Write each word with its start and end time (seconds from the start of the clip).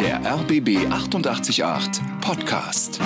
Der 0.00 0.20
RBB 0.24 0.86
888 0.88 1.62
Podcast. 2.20 3.00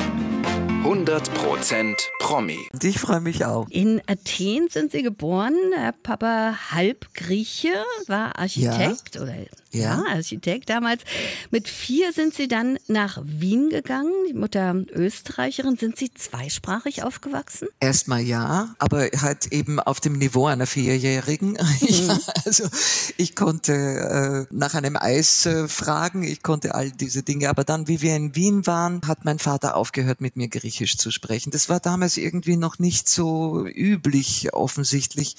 100% 0.84 1.94
Promi. 2.18 2.58
Ich 2.82 2.98
freue 3.00 3.20
mich 3.20 3.44
auch. 3.46 3.66
In 3.70 4.02
Athen 4.06 4.68
sind 4.68 4.92
Sie 4.92 5.02
geboren. 5.02 5.54
Herr 5.74 5.92
Papa 5.92 6.54
halb 6.70 7.14
Grieche, 7.14 7.70
war 8.06 8.38
Architekt 8.38 9.14
Ja. 9.14 9.22
oder 9.22 9.32
Ja. 9.72 10.04
ja, 10.06 10.14
Architekt 10.16 10.68
damals. 10.68 11.02
Mit 11.50 11.68
vier 11.68 12.12
sind 12.12 12.34
Sie 12.34 12.46
dann 12.46 12.78
nach 12.88 13.20
Wien 13.24 13.70
gegangen. 13.70 14.12
Die 14.28 14.34
Mutter 14.34 14.74
Österreicherin. 14.92 15.76
Sind 15.76 15.96
Sie 15.96 16.12
zweisprachig 16.12 17.02
aufgewachsen? 17.02 17.68
Erstmal 17.80 18.20
ja, 18.20 18.74
aber 18.78 19.08
halt 19.16 19.46
eben 19.46 19.80
auf 19.80 20.00
dem 20.00 20.18
Niveau 20.18 20.46
einer 20.46 20.66
Vierjährigen. 20.66 21.56
ja, 21.80 22.18
also 22.44 22.68
ich 23.16 23.34
konnte 23.34 23.72
äh, 23.72 24.54
nach 24.54 24.74
einem 24.74 24.96
Eis 24.96 25.46
äh, 25.46 25.68
fragen, 25.68 26.22
ich 26.22 26.42
konnte 26.42 26.74
all 26.74 26.90
diese 26.90 27.22
Dinge, 27.22 27.48
aber 27.48 27.64
dann, 27.64 27.88
wie 27.88 28.02
wir 28.02 28.14
in 28.14 28.36
Wien 28.36 28.66
waren, 28.66 29.00
hat 29.06 29.24
mein 29.24 29.38
Vater 29.38 29.76
aufgehört, 29.76 30.20
mit 30.20 30.36
mir 30.36 30.48
Griechisch 30.48 30.98
zu 30.98 31.10
sprechen. 31.10 31.50
Das 31.50 31.68
war 31.70 31.80
damals 31.80 32.18
irgendwie 32.18 32.56
noch 32.56 32.78
nicht 32.78 33.08
so 33.08 33.66
üblich, 33.66 34.52
offensichtlich. 34.52 35.36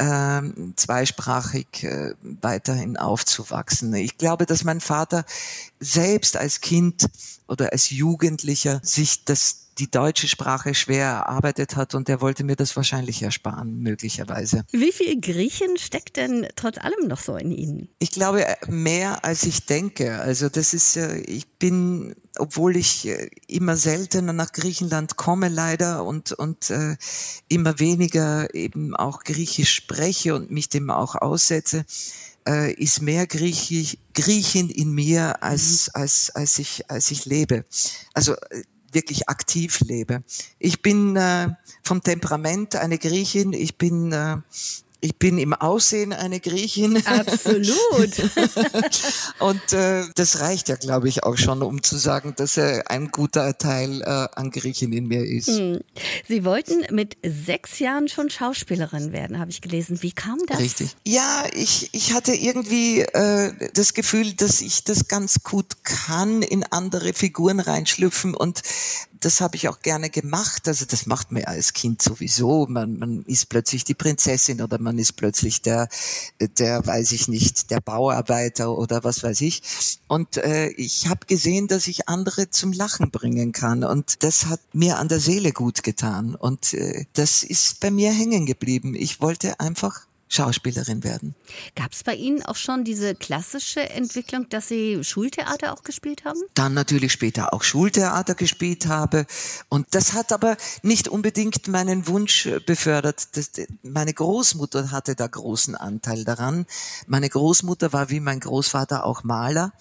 Ähm, 0.00 0.72
zweisprachig 0.76 1.84
äh, 1.84 2.14
weiterhin 2.22 2.96
aufzuwachsen. 2.96 3.94
Ich 3.94 4.16
glaube, 4.16 4.46
dass 4.46 4.64
mein 4.64 4.80
Vater 4.80 5.24
selbst 5.78 6.36
als 6.36 6.60
Kind 6.60 7.06
oder 7.46 7.72
als 7.72 7.90
Jugendlicher 7.90 8.80
sich 8.82 9.24
das 9.24 9.60
die 9.78 9.90
deutsche 9.90 10.28
Sprache 10.28 10.74
schwer 10.74 11.06
erarbeitet 11.06 11.74
hat 11.74 11.94
und 11.94 12.08
er 12.08 12.20
wollte 12.20 12.44
mir 12.44 12.56
das 12.56 12.76
wahrscheinlich 12.76 13.22
ersparen, 13.22 13.80
möglicherweise. 13.80 14.64
Wie 14.72 14.92
viel 14.92 15.18
Griechen 15.20 15.78
steckt 15.78 16.16
denn 16.16 16.46
trotz 16.54 16.76
allem 16.76 17.08
noch 17.08 17.20
so 17.20 17.36
in 17.36 17.50
Ihnen? 17.50 17.88
Ich 17.98 18.10
glaube 18.10 18.44
äh, 18.44 18.56
mehr 18.68 19.24
als 19.24 19.44
ich 19.44 19.64
denke. 19.64 20.20
Also 20.20 20.50
das 20.50 20.74
ist, 20.74 20.96
äh, 20.96 21.18
ich 21.20 21.48
bin, 21.48 22.14
obwohl 22.40 22.76
ich 22.76 23.06
äh, 23.06 23.30
immer 23.46 23.76
seltener 23.76 24.32
nach 24.32 24.52
Griechenland 24.52 25.16
komme 25.16 25.48
leider 25.48 26.04
und 26.04 26.32
und 26.32 26.70
äh, 26.70 26.96
immer 27.48 27.78
weniger 27.78 28.54
eben 28.54 28.96
auch 28.96 29.24
Griechisch 29.24 29.74
spreche 29.74 30.34
und 30.34 30.50
mich 30.50 30.68
dem 30.68 30.90
auch 30.90 31.14
aussetze, 31.14 31.84
äh, 32.48 32.72
ist 32.72 33.02
mehr 33.02 33.26
Griechisch, 33.26 33.98
Griechin 34.14 34.70
in 34.70 34.92
mir 34.92 35.42
als 35.42 35.90
als 35.94 36.30
als 36.30 36.58
ich 36.58 36.90
als 36.90 37.10
ich 37.10 37.26
lebe. 37.26 37.64
Also 38.14 38.34
äh, 38.34 38.64
wirklich 38.92 39.28
aktiv 39.28 39.80
lebe. 39.80 40.22
Ich 40.58 40.82
bin 40.82 41.16
äh, 41.16 41.48
vom 41.82 42.02
Temperament 42.02 42.76
eine 42.76 42.98
Griechin. 42.98 43.52
Ich 43.52 43.76
bin 43.76 44.12
äh, 44.12 44.38
ich 45.00 45.16
bin 45.16 45.38
im 45.38 45.52
Aussehen 45.54 46.12
eine 46.12 46.40
Griechin. 46.40 47.04
Absolut. 47.06 47.74
Und 49.38 49.72
äh, 49.72 50.04
das 50.14 50.40
reicht 50.40 50.68
ja, 50.68 50.76
glaube 50.76 51.08
ich, 51.08 51.24
auch 51.24 51.36
schon, 51.36 51.62
um 51.62 51.82
zu 51.82 51.96
sagen, 51.96 52.34
dass 52.36 52.56
er 52.56 52.90
ein 52.90 53.10
guter 53.10 53.56
Teil 53.56 54.02
äh, 54.02 54.04
an 54.34 54.50
Griechin 54.50 54.92
in 54.92 55.06
mir 55.06 55.24
ist. 55.24 55.48
Hm. 55.48 55.80
Sie 56.28 56.44
wollten 56.44 56.84
mit 56.94 57.16
sechs 57.24 57.78
Jahren 57.78 58.08
schon 58.08 58.30
Schauspielerin 58.30 59.12
werden, 59.12 59.38
habe 59.38 59.50
ich 59.50 59.60
gelesen. 59.60 60.02
Wie 60.02 60.12
kam 60.12 60.38
das? 60.46 60.58
Richtig. 60.58 60.96
Ja, 61.06 61.44
ich, 61.52 61.88
ich 61.92 62.12
hatte 62.12 62.34
irgendwie 62.34 63.00
äh, 63.00 63.52
das 63.74 63.94
Gefühl, 63.94 64.32
dass 64.34 64.60
ich 64.60 64.84
das 64.84 65.08
ganz 65.08 65.42
gut 65.42 65.84
kann, 65.84 66.42
in 66.42 66.64
andere 66.64 67.12
Figuren 67.12 67.60
reinschlüpfen 67.60 68.34
und 68.34 68.60
das 69.20 69.40
habe 69.40 69.56
ich 69.56 69.68
auch 69.68 69.80
gerne 69.80 70.10
gemacht. 70.10 70.66
Also 70.66 70.84
das 70.86 71.06
macht 71.06 71.30
man 71.30 71.42
ja 71.42 71.48
als 71.48 71.72
Kind 71.72 72.02
sowieso. 72.02 72.66
Man, 72.68 72.98
man 72.98 73.22
ist 73.26 73.48
plötzlich 73.48 73.84
die 73.84 73.94
Prinzessin 73.94 74.62
oder 74.62 74.80
man 74.80 74.98
ist 74.98 75.12
plötzlich 75.12 75.62
der, 75.62 75.88
der, 76.58 76.86
weiß 76.86 77.12
ich 77.12 77.28
nicht, 77.28 77.70
der 77.70 77.80
Bauarbeiter 77.80 78.76
oder 78.76 79.04
was 79.04 79.22
weiß 79.22 79.42
ich. 79.42 79.62
Und 80.08 80.38
äh, 80.38 80.68
ich 80.68 81.08
habe 81.08 81.26
gesehen, 81.26 81.68
dass 81.68 81.86
ich 81.86 82.08
andere 82.08 82.50
zum 82.50 82.72
Lachen 82.72 83.10
bringen 83.10 83.52
kann. 83.52 83.84
Und 83.84 84.22
das 84.24 84.46
hat 84.46 84.60
mir 84.72 84.98
an 84.98 85.08
der 85.08 85.20
Seele 85.20 85.52
gut 85.52 85.82
getan. 85.82 86.34
Und 86.34 86.74
äh, 86.74 87.04
das 87.12 87.42
ist 87.42 87.80
bei 87.80 87.90
mir 87.90 88.12
hängen 88.12 88.46
geblieben. 88.46 88.94
Ich 88.94 89.20
wollte 89.20 89.60
einfach 89.60 90.06
Schauspielerin 90.32 91.02
werden. 91.02 91.34
Gab 91.74 91.92
es 91.92 92.04
bei 92.04 92.14
Ihnen 92.14 92.44
auch 92.44 92.54
schon 92.54 92.84
diese 92.84 93.16
klassische 93.16 93.90
Entwicklung, 93.90 94.48
dass 94.48 94.68
Sie 94.68 95.02
Schultheater 95.02 95.72
auch 95.72 95.82
gespielt 95.82 96.24
haben? 96.24 96.38
Dann 96.54 96.72
natürlich 96.72 97.10
später 97.12 97.52
auch 97.52 97.64
Schultheater 97.64 98.36
gespielt 98.36 98.86
habe. 98.86 99.26
Und 99.68 99.88
das 99.90 100.12
hat 100.12 100.32
aber 100.32 100.56
nicht 100.82 101.08
unbedingt 101.08 101.66
meinen 101.66 102.06
Wunsch 102.06 102.48
befördert. 102.64 103.36
Das, 103.36 103.50
meine 103.82 104.14
Großmutter 104.14 104.92
hatte 104.92 105.16
da 105.16 105.26
großen 105.26 105.74
Anteil 105.74 106.22
daran. 106.22 106.64
Meine 107.08 107.28
Großmutter 107.28 107.92
war 107.92 108.08
wie 108.10 108.20
mein 108.20 108.38
Großvater 108.38 109.04
auch 109.04 109.24
Maler, 109.24 109.72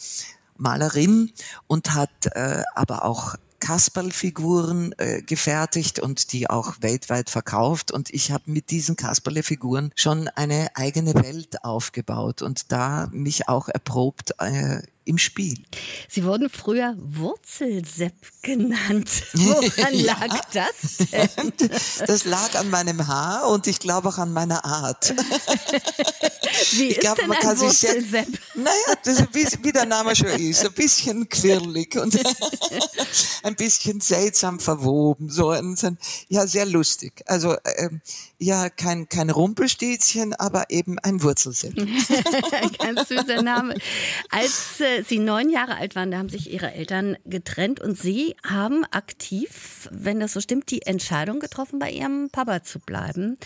Malerin 0.58 1.32
und 1.68 1.94
hat 1.94 2.10
äh, 2.26 2.64
aber 2.74 3.06
auch 3.06 3.36
Kasperlfiguren 3.60 4.94
äh, 4.98 5.22
gefertigt 5.22 6.00
und 6.00 6.34
die 6.34 6.50
auch 6.50 6.76
weltweit 6.82 7.30
verkauft. 7.30 7.92
Und 7.92 8.10
ich 8.14 8.32
habe 8.32 8.44
mit 8.48 8.72
diesen 8.72 8.96
Kasperlefiguren 8.96 9.92
schon 9.96 10.28
eine 10.30 10.70
eigene 10.76 11.14
Welt 11.16 11.64
aufgebaut 11.64 12.42
und 12.42 12.72
da 12.72 13.08
mich 13.12 13.48
auch 13.48 13.70
erprobt 13.70 14.34
äh, 14.40 14.82
im 15.10 15.18
Spiel. 15.18 15.56
Sie 16.08 16.24
wurden 16.24 16.50
früher 16.50 16.96
Wurzelsepp 16.98 18.14
genannt. 18.44 19.10
Woran 19.34 19.94
Ja. 19.94 20.14
lag 20.24 20.40
das 20.54 20.98
denn? 21.12 21.54
Das 22.08 22.26
lag 22.26 22.56
an 22.56 22.70
meinem 22.70 23.08
Haar 23.08 23.50
und 23.50 23.68
ich 23.68 23.80
glaube 23.80 24.10
auch 24.10 24.18
an 24.20 24.32
meiner 24.32 24.64
Art. 24.64 25.14
Wie 26.74 26.88
ist 26.88 27.00
glaube, 27.02 27.22
denn 27.22 27.30
man 27.30 27.40
kann 27.40 27.58
sich 27.58 27.72
sehr- 27.80 27.96
Wurzelsepp? 27.96 28.28
Naja, 28.56 28.70
das 29.04 29.20
ist, 29.20 29.28
wie, 29.34 29.46
wie 29.66 29.72
der 29.72 29.86
Name 29.86 30.16
schon 30.16 30.28
ist, 30.28 30.66
ein 30.66 30.74
bisschen 30.74 31.28
quirlig 31.30 31.96
und 31.98 32.18
ein 33.44 33.56
bisschen 33.56 34.02
seltsam 34.02 34.60
verwoben, 34.60 35.30
so 35.30 35.54
ja 36.30 36.48
sehr 36.48 36.66
lustig. 36.66 37.24
Also 37.26 37.56
ähm, 37.78 38.02
ja 38.38 38.70
kein 38.70 39.08
kein 39.10 39.30
Rumpelstilzchen, 39.30 40.34
aber 40.36 40.70
eben 40.70 41.00
ein 41.00 41.22
Wurzelsepp. 41.24 41.78
Ein 41.78 42.72
ganz 42.78 43.10
süßer 43.10 43.42
Name. 43.42 43.76
Als 44.30 44.80
äh, 44.80 44.99
Sie 45.08 45.20
neun 45.20 45.50
Jahre 45.50 45.76
alt 45.78 45.96
waren, 45.96 46.12
da 46.12 46.18
haben 46.18 46.30
sich 46.30 46.52
Ihre 46.52 46.72
Eltern 46.74 47.18
getrennt 47.26 47.80
und 47.80 47.98
Sie 47.98 48.36
haben 48.48 48.84
aktiv, 48.92 49.88
wenn 49.92 50.20
das 50.20 50.34
so 50.34 50.42
stimmt, 50.42 50.70
die 50.72 50.84
Entscheidung 50.84 51.40
getroffen, 51.40 51.80
bei 51.80 51.92
Ihrem 51.92 52.30
Papa 52.32 52.64
zu 52.64 52.80
bleiben. 52.80 53.38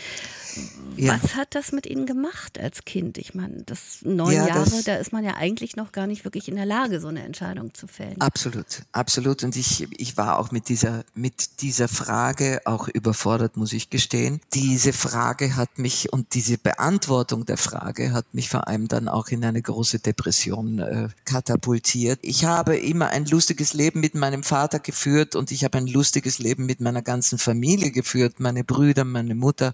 Ja. 0.97 1.19
Was 1.21 1.35
hat 1.35 1.55
das 1.55 1.71
mit 1.71 1.85
Ihnen 1.87 2.05
gemacht 2.05 2.59
als 2.59 2.85
Kind? 2.85 3.17
Ich 3.17 3.33
meine, 3.33 3.63
das 3.63 3.99
neun 4.03 4.33
Ja, 4.33 4.47
Jahre, 4.47 4.69
das- 4.69 4.83
da 4.83 4.95
ist 4.95 5.11
man 5.11 5.23
ja 5.23 5.35
eigentlich 5.35 5.75
noch 5.75 5.91
gar 5.91 6.05
nicht 6.07 6.23
wirklich 6.25 6.47
in 6.47 6.55
der 6.55 6.65
Lage, 6.65 6.99
so 6.99 7.07
eine 7.07 7.23
Entscheidung 7.23 7.73
zu 7.73 7.87
fällen. 7.87 8.19
Absolut, 8.21 8.83
absolut. 8.91 9.43
Und 9.43 9.55
ich, 9.55 9.87
ich 9.99 10.17
war 10.17 10.37
auch 10.39 10.51
mit 10.51 10.69
dieser, 10.69 11.03
mit 11.15 11.61
dieser 11.61 11.87
Frage 11.87 12.61
auch 12.65 12.87
überfordert, 12.87 13.57
muss 13.57 13.73
ich 13.73 13.89
gestehen. 13.89 14.41
Diese 14.53 14.93
Frage 14.93 15.55
hat 15.55 15.79
mich 15.79 16.13
und 16.13 16.33
diese 16.35 16.57
Beantwortung 16.57 17.45
der 17.45 17.57
Frage 17.57 18.11
hat 18.13 18.31
mich 18.33 18.49
vor 18.49 18.67
allem 18.67 18.87
dann 18.87 19.07
auch 19.07 19.29
in 19.29 19.43
eine 19.43 19.61
große 19.61 19.99
Depression 19.99 20.79
äh, 20.79 21.07
katapultiert. 21.43 22.19
Ich 22.21 22.45
habe 22.45 22.77
immer 22.77 23.09
ein 23.09 23.25
lustiges 23.25 23.73
Leben 23.73 23.99
mit 23.99 24.15
meinem 24.15 24.43
Vater 24.43 24.79
geführt 24.79 25.35
und 25.35 25.51
ich 25.51 25.63
habe 25.63 25.77
ein 25.77 25.87
lustiges 25.87 26.39
Leben 26.39 26.65
mit 26.65 26.79
meiner 26.79 27.01
ganzen 27.01 27.37
Familie 27.37 27.91
geführt, 27.91 28.39
meine 28.39 28.63
Brüder, 28.63 29.03
meine 29.03 29.35
Mutter. 29.35 29.73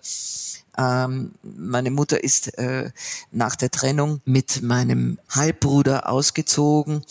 Ähm, 0.77 1.31
meine 1.43 1.91
Mutter 1.91 2.23
ist 2.23 2.57
äh, 2.57 2.91
nach 3.31 3.55
der 3.55 3.69
Trennung 3.69 4.21
mit 4.25 4.63
meinem 4.63 5.19
Halbbruder 5.29 6.09
ausgezogen. 6.09 7.03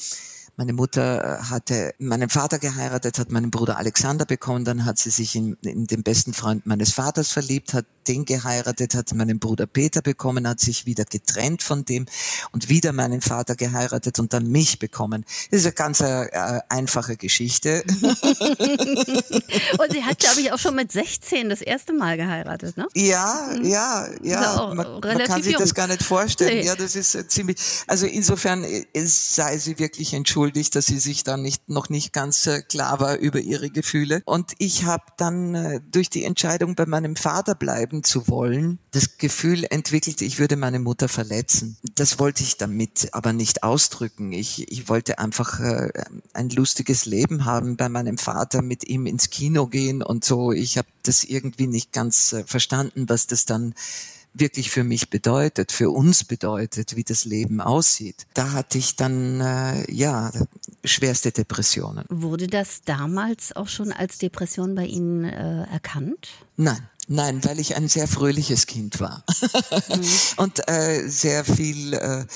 Meine 0.59 0.73
Mutter 0.73 1.39
äh, 1.39 1.43
hatte 1.45 1.95
meinen 2.01 2.29
Vater 2.29 2.59
geheiratet, 2.59 3.21
hat 3.21 3.31
meinen 3.31 3.53
Bruder 3.53 3.79
Alexander 3.79 4.27
bekommen, 4.27 4.65
dann 4.65 4.85
hat 4.85 4.99
sie 4.99 5.11
sich 5.11 5.37
in, 5.37 5.57
in 5.63 5.87
den 5.87 6.03
besten 6.03 6.35
Freund 6.35 6.67
meines 6.67 6.93
Vaters 6.93 7.31
verliebt, 7.31 7.75
hat 7.75 7.87
den 8.09 8.25
geheiratet, 8.25 8.95
hat 8.95 9.15
meinen 9.15 9.39
Bruder 9.39 9.67
Peter 9.67 10.03
bekommen, 10.03 10.49
hat 10.49 10.59
sich 10.59 10.85
wieder 10.85 11.05
getrennt 11.05 11.63
von 11.63 11.85
dem 11.85 12.07
und 12.53 12.69
wieder 12.69 12.93
meinen 12.93 13.21
Vater 13.21 13.55
geheiratet 13.55 14.19
und 14.19 14.33
dann 14.33 14.49
mich 14.49 14.81
bekommen. 14.81 15.25
Das 15.51 15.61
ist 15.61 15.67
eine 15.67 15.75
ganz 15.75 16.01
äh, 16.01 16.27
einfache 16.69 17.17
Geschichte. 17.17 17.85
Und 19.79 19.93
sie 19.93 20.03
hat, 20.05 20.19
glaube 20.19 20.41
ich, 20.41 20.53
auch 20.53 20.59
schon 20.59 20.75
mit 20.75 20.91
16 20.91 21.49
das 21.49 21.61
erste 21.61 21.93
Mal 21.93 22.17
geheiratet, 22.17 22.77
ne? 22.77 22.89
Ja, 22.95 23.55
ja, 23.63 24.05
Ist 24.05 24.25
ja 24.25 24.43
ja. 24.43 24.75
Man, 24.75 25.01
man 25.01 25.19
kann 25.25 25.43
sich 25.43 25.57
das 25.57 25.75
gar 25.75 25.87
nicht 25.87 26.03
vorstellen. 26.03 26.59
Nee. 26.59 26.67
Ja, 26.67 26.75
das 26.75 26.97
ist 26.97 27.15
äh, 27.15 27.29
ziemlich. 27.29 27.59
Also 27.87 28.07
insofern 28.07 28.65
äh, 28.65 28.87
sei 29.05 29.59
sie 29.59 29.79
wirklich 29.79 30.15
entschuldigt, 30.15 30.48
dass 30.71 30.87
sie 30.87 30.99
sich 30.99 31.25
da 31.25 31.37
nicht 31.37 31.69
noch 31.69 31.89
nicht 31.89 32.13
ganz 32.13 32.47
äh, 32.47 32.63
klar 32.63 33.01
war 33.01 33.17
über 33.17 33.41
ihre 33.41 33.71
Gefühle. 33.71 34.23
Und 34.25 34.53
ich 34.59 34.85
habe 34.85 35.05
dann 35.17 35.55
äh, 35.55 35.81
durch 35.91 36.11
die 36.11 36.25
Entscheidung 36.25 36.75
bei 36.75 36.87
meinem 36.87 37.17
Vater 37.17 37.55
bleiben 37.55 38.05
zu 38.05 38.29
wollen, 38.29 38.79
das 38.91 39.19
Gefühl 39.19 39.65
entwickelt, 39.69 40.23
ich 40.23 40.39
würde 40.39 40.57
meine 40.57 40.79
Mutter 40.79 41.09
verletzen. 41.09 41.77
Das 41.95 42.19
wollte 42.19 42.43
ich 42.43 42.57
damit 42.57 43.09
aber 43.13 43.33
nicht 43.33 43.63
ausdrücken. 43.63 44.33
Ich, 44.33 44.71
ich 44.71 44.89
wollte 44.89 45.19
einfach 45.19 45.61
äh, 45.61 45.91
ein 46.33 46.51
lustiges 46.51 47.07
Leben 47.07 47.45
haben 47.45 47.77
bei 47.77 47.89
meinem 47.89 48.19
Vater, 48.19 48.63
mit 48.63 48.89
ihm 48.89 49.07
ins 49.07 49.31
Kino 49.31 49.67
gehen 49.67 50.03
und 50.03 50.25
so. 50.25 50.53
Ich 50.53 50.79
habe 50.79 50.89
das 51.03 51.25
irgendwie 51.25 51.67
nicht 51.67 51.93
ganz 51.93 52.37
verstanden, 52.47 53.09
was 53.09 53.27
das 53.27 53.45
dann 53.45 53.75
wirklich 54.41 54.71
für 54.71 54.85
mich 54.85 55.11
bedeutet, 55.11 55.73
für 55.73 55.91
uns 55.91 56.25
bedeutet, 56.25 56.97
wie 56.97 57.05
das 57.05 57.25
Leben 57.25 57.61
aussieht. 57.61 58.27
Da 58.35 58.53
hatte 58.53 58.79
ich 58.79 58.97
dann 58.97 59.41
äh, 59.41 59.91
ja 59.93 60.31
schwerste 60.85 61.33
Depressionen. 61.33 62.05
Wurde 62.09 62.47
das 62.47 62.83
damals 62.83 63.55
auch 63.55 63.69
schon 63.69 63.93
als 63.93 64.19
Depression 64.19 64.75
bei 64.75 64.87
Ihnen 64.87 65.25
äh, 65.25 65.65
erkannt? 65.65 66.29
Nein. 66.57 66.89
Nein, 67.11 67.43
weil 67.43 67.59
ich 67.59 67.75
ein 67.75 67.89
sehr 67.89 68.07
fröhliches 68.07 68.67
Kind 68.67 69.01
war 69.01 69.25
mhm. 69.89 70.05
und 70.37 70.69
äh, 70.69 71.09
sehr 71.09 71.43
viel 71.43 71.95
äh, 71.95 72.27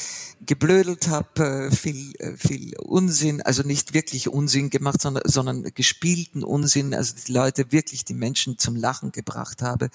geblödelt 0.46 1.08
habe, 1.08 1.68
äh, 1.68 1.70
viel, 1.70 2.12
äh, 2.18 2.36
viel 2.36 2.74
Unsinn, 2.78 3.42
also 3.42 3.62
nicht 3.62 3.94
wirklich 3.94 4.28
Unsinn 4.28 4.70
gemacht, 4.70 5.00
sondern, 5.00 5.22
sondern 5.26 5.62
gespielten 5.74 6.42
Unsinn, 6.42 6.94
also 6.94 7.14
die 7.26 7.32
Leute 7.32 7.72
wirklich 7.72 8.04
die 8.04 8.14
Menschen 8.14 8.58
zum 8.58 8.76
Lachen 8.76 9.12
gebracht 9.12 9.62
habe 9.62 9.90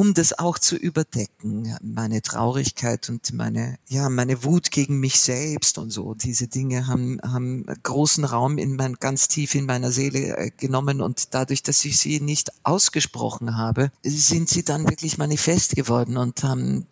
um 0.00 0.14
das 0.14 0.38
auch 0.38 0.58
zu 0.58 0.76
überdecken, 0.76 1.76
meine 1.82 2.22
Traurigkeit 2.22 3.10
und 3.10 3.34
meine, 3.34 3.78
ja, 3.86 4.08
meine 4.08 4.44
Wut 4.44 4.70
gegen 4.70 4.98
mich 4.98 5.20
selbst 5.20 5.76
und 5.76 5.90
so. 5.90 6.14
Diese 6.14 6.48
Dinge 6.48 6.86
haben, 6.86 7.20
haben 7.22 7.66
großen 7.82 8.24
Raum 8.24 8.56
in 8.56 8.76
mein, 8.76 8.94
ganz 8.94 9.28
tief 9.28 9.54
in 9.54 9.66
meiner 9.66 9.90
Seele 9.92 10.38
äh, 10.38 10.50
genommen 10.56 11.02
und 11.02 11.34
dadurch, 11.34 11.62
dass 11.62 11.84
ich 11.84 11.98
sie 11.98 12.20
nicht 12.20 12.50
ausgesprochen 12.62 13.58
habe, 13.58 13.92
sind 14.02 14.48
sie 14.48 14.64
dann 14.64 14.88
wirklich 14.88 15.18
manifest 15.18 15.76
geworden 15.76 16.16
und 16.16 16.42
haben 16.44 16.86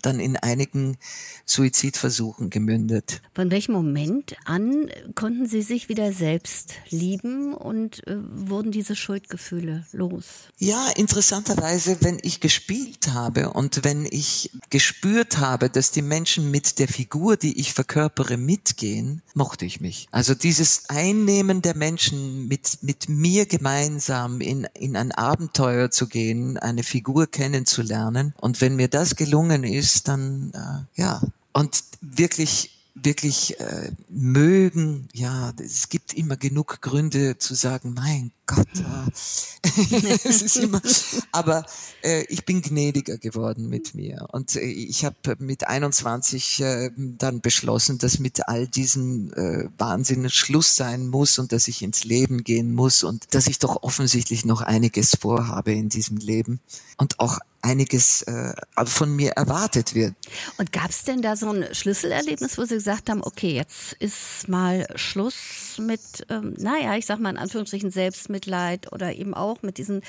dann 0.00 0.18
in 0.18 0.38
einigen 0.38 0.96
Suizidversuchen 1.44 2.17
gemündet. 2.50 3.22
Von 3.34 3.50
welchem 3.50 3.72
Moment 3.72 4.36
an 4.44 4.90
konnten 5.14 5.46
Sie 5.46 5.62
sich 5.62 5.88
wieder 5.88 6.12
selbst 6.12 6.74
lieben 6.90 7.54
und 7.54 8.06
äh, 8.06 8.16
wurden 8.18 8.72
diese 8.72 8.96
Schuldgefühle 8.96 9.86
los? 9.92 10.24
Ja, 10.58 10.88
interessanterweise, 10.96 11.98
wenn 12.00 12.18
ich 12.22 12.40
gespielt 12.40 13.12
habe 13.12 13.50
und 13.50 13.84
wenn 13.84 14.06
ich 14.06 14.50
gespürt 14.70 15.38
habe, 15.38 15.70
dass 15.70 15.90
die 15.90 16.02
Menschen 16.02 16.50
mit 16.50 16.78
der 16.78 16.88
Figur, 16.88 17.36
die 17.36 17.60
ich 17.60 17.72
verkörpere, 17.72 18.36
mitgehen, 18.36 19.22
mochte 19.34 19.64
ich 19.64 19.80
mich. 19.80 20.08
Also 20.10 20.34
dieses 20.34 20.88
Einnehmen 20.88 21.62
der 21.62 21.76
Menschen 21.76 22.48
mit, 22.48 22.82
mit 22.82 23.08
mir 23.08 23.46
gemeinsam 23.46 24.40
in, 24.40 24.66
in 24.74 24.96
ein 24.96 25.12
Abenteuer 25.12 25.90
zu 25.90 26.08
gehen, 26.08 26.58
eine 26.58 26.82
Figur 26.82 27.26
kennenzulernen. 27.26 28.34
Und 28.40 28.60
wenn 28.60 28.76
mir 28.76 28.88
das 28.88 29.16
gelungen 29.16 29.64
ist, 29.64 30.08
dann, 30.08 30.52
äh, 30.54 31.00
ja, 31.00 31.20
und 31.58 31.82
wirklich 32.00 32.74
wirklich 33.02 33.60
äh, 33.60 33.92
mögen, 34.08 35.08
ja, 35.12 35.52
es 35.60 35.88
gibt 35.88 36.14
immer 36.14 36.36
genug 36.36 36.80
Gründe 36.80 37.38
zu 37.38 37.54
sagen, 37.54 37.94
mein 37.94 38.32
Gott, 38.48 38.66
äh, 38.78 40.08
es 40.24 40.40
ist 40.40 40.56
immer, 40.56 40.80
aber 41.32 41.66
äh, 42.02 42.24
ich 42.30 42.46
bin 42.46 42.62
gnädiger 42.62 43.18
geworden 43.18 43.68
mit 43.68 43.94
mir 43.94 44.26
und 44.32 44.56
äh, 44.56 44.60
ich 44.60 45.04
habe 45.04 45.36
mit 45.38 45.66
21 45.66 46.60
äh, 46.60 46.90
dann 46.96 47.42
beschlossen, 47.42 47.98
dass 47.98 48.18
mit 48.18 48.48
all 48.48 48.66
diesem 48.66 49.34
äh, 49.34 49.68
Wahnsinn 49.76 50.30
Schluss 50.30 50.76
sein 50.76 51.08
muss 51.08 51.38
und 51.38 51.52
dass 51.52 51.68
ich 51.68 51.82
ins 51.82 52.04
Leben 52.04 52.42
gehen 52.42 52.74
muss 52.74 53.04
und 53.04 53.34
dass 53.34 53.48
ich 53.48 53.58
doch 53.58 53.82
offensichtlich 53.82 54.46
noch 54.46 54.62
einiges 54.62 55.14
vorhabe 55.20 55.72
in 55.72 55.90
diesem 55.90 56.16
Leben 56.16 56.60
und 56.96 57.20
auch 57.20 57.38
einiges 57.60 58.22
äh, 58.22 58.54
von 58.84 59.14
mir 59.14 59.32
erwartet 59.32 59.94
wird. 59.94 60.14
Und 60.58 60.72
gab 60.72 60.90
es 60.90 61.04
denn 61.04 61.22
da 61.22 61.36
so 61.36 61.50
ein 61.50 61.74
Schlüsselerlebnis, 61.74 62.56
wo 62.56 62.64
Sie 62.64 62.74
gesagt 62.74 63.10
haben, 63.10 63.22
okay, 63.22 63.52
jetzt 63.54 63.94
ist 63.94 64.48
mal 64.48 64.86
Schluss 64.94 65.78
mit, 65.78 66.00
ähm, 66.28 66.54
naja, 66.56 66.96
ich 66.96 67.06
sag 67.06 67.18
mal 67.20 67.30
in 67.30 67.36
Anführungsstrichen 67.36 67.90
Selbstmitleid 68.38 68.92
oder 68.92 69.14
eben 69.14 69.34
auch 69.34 69.62
mit 69.62 69.78
diesen 69.78 70.02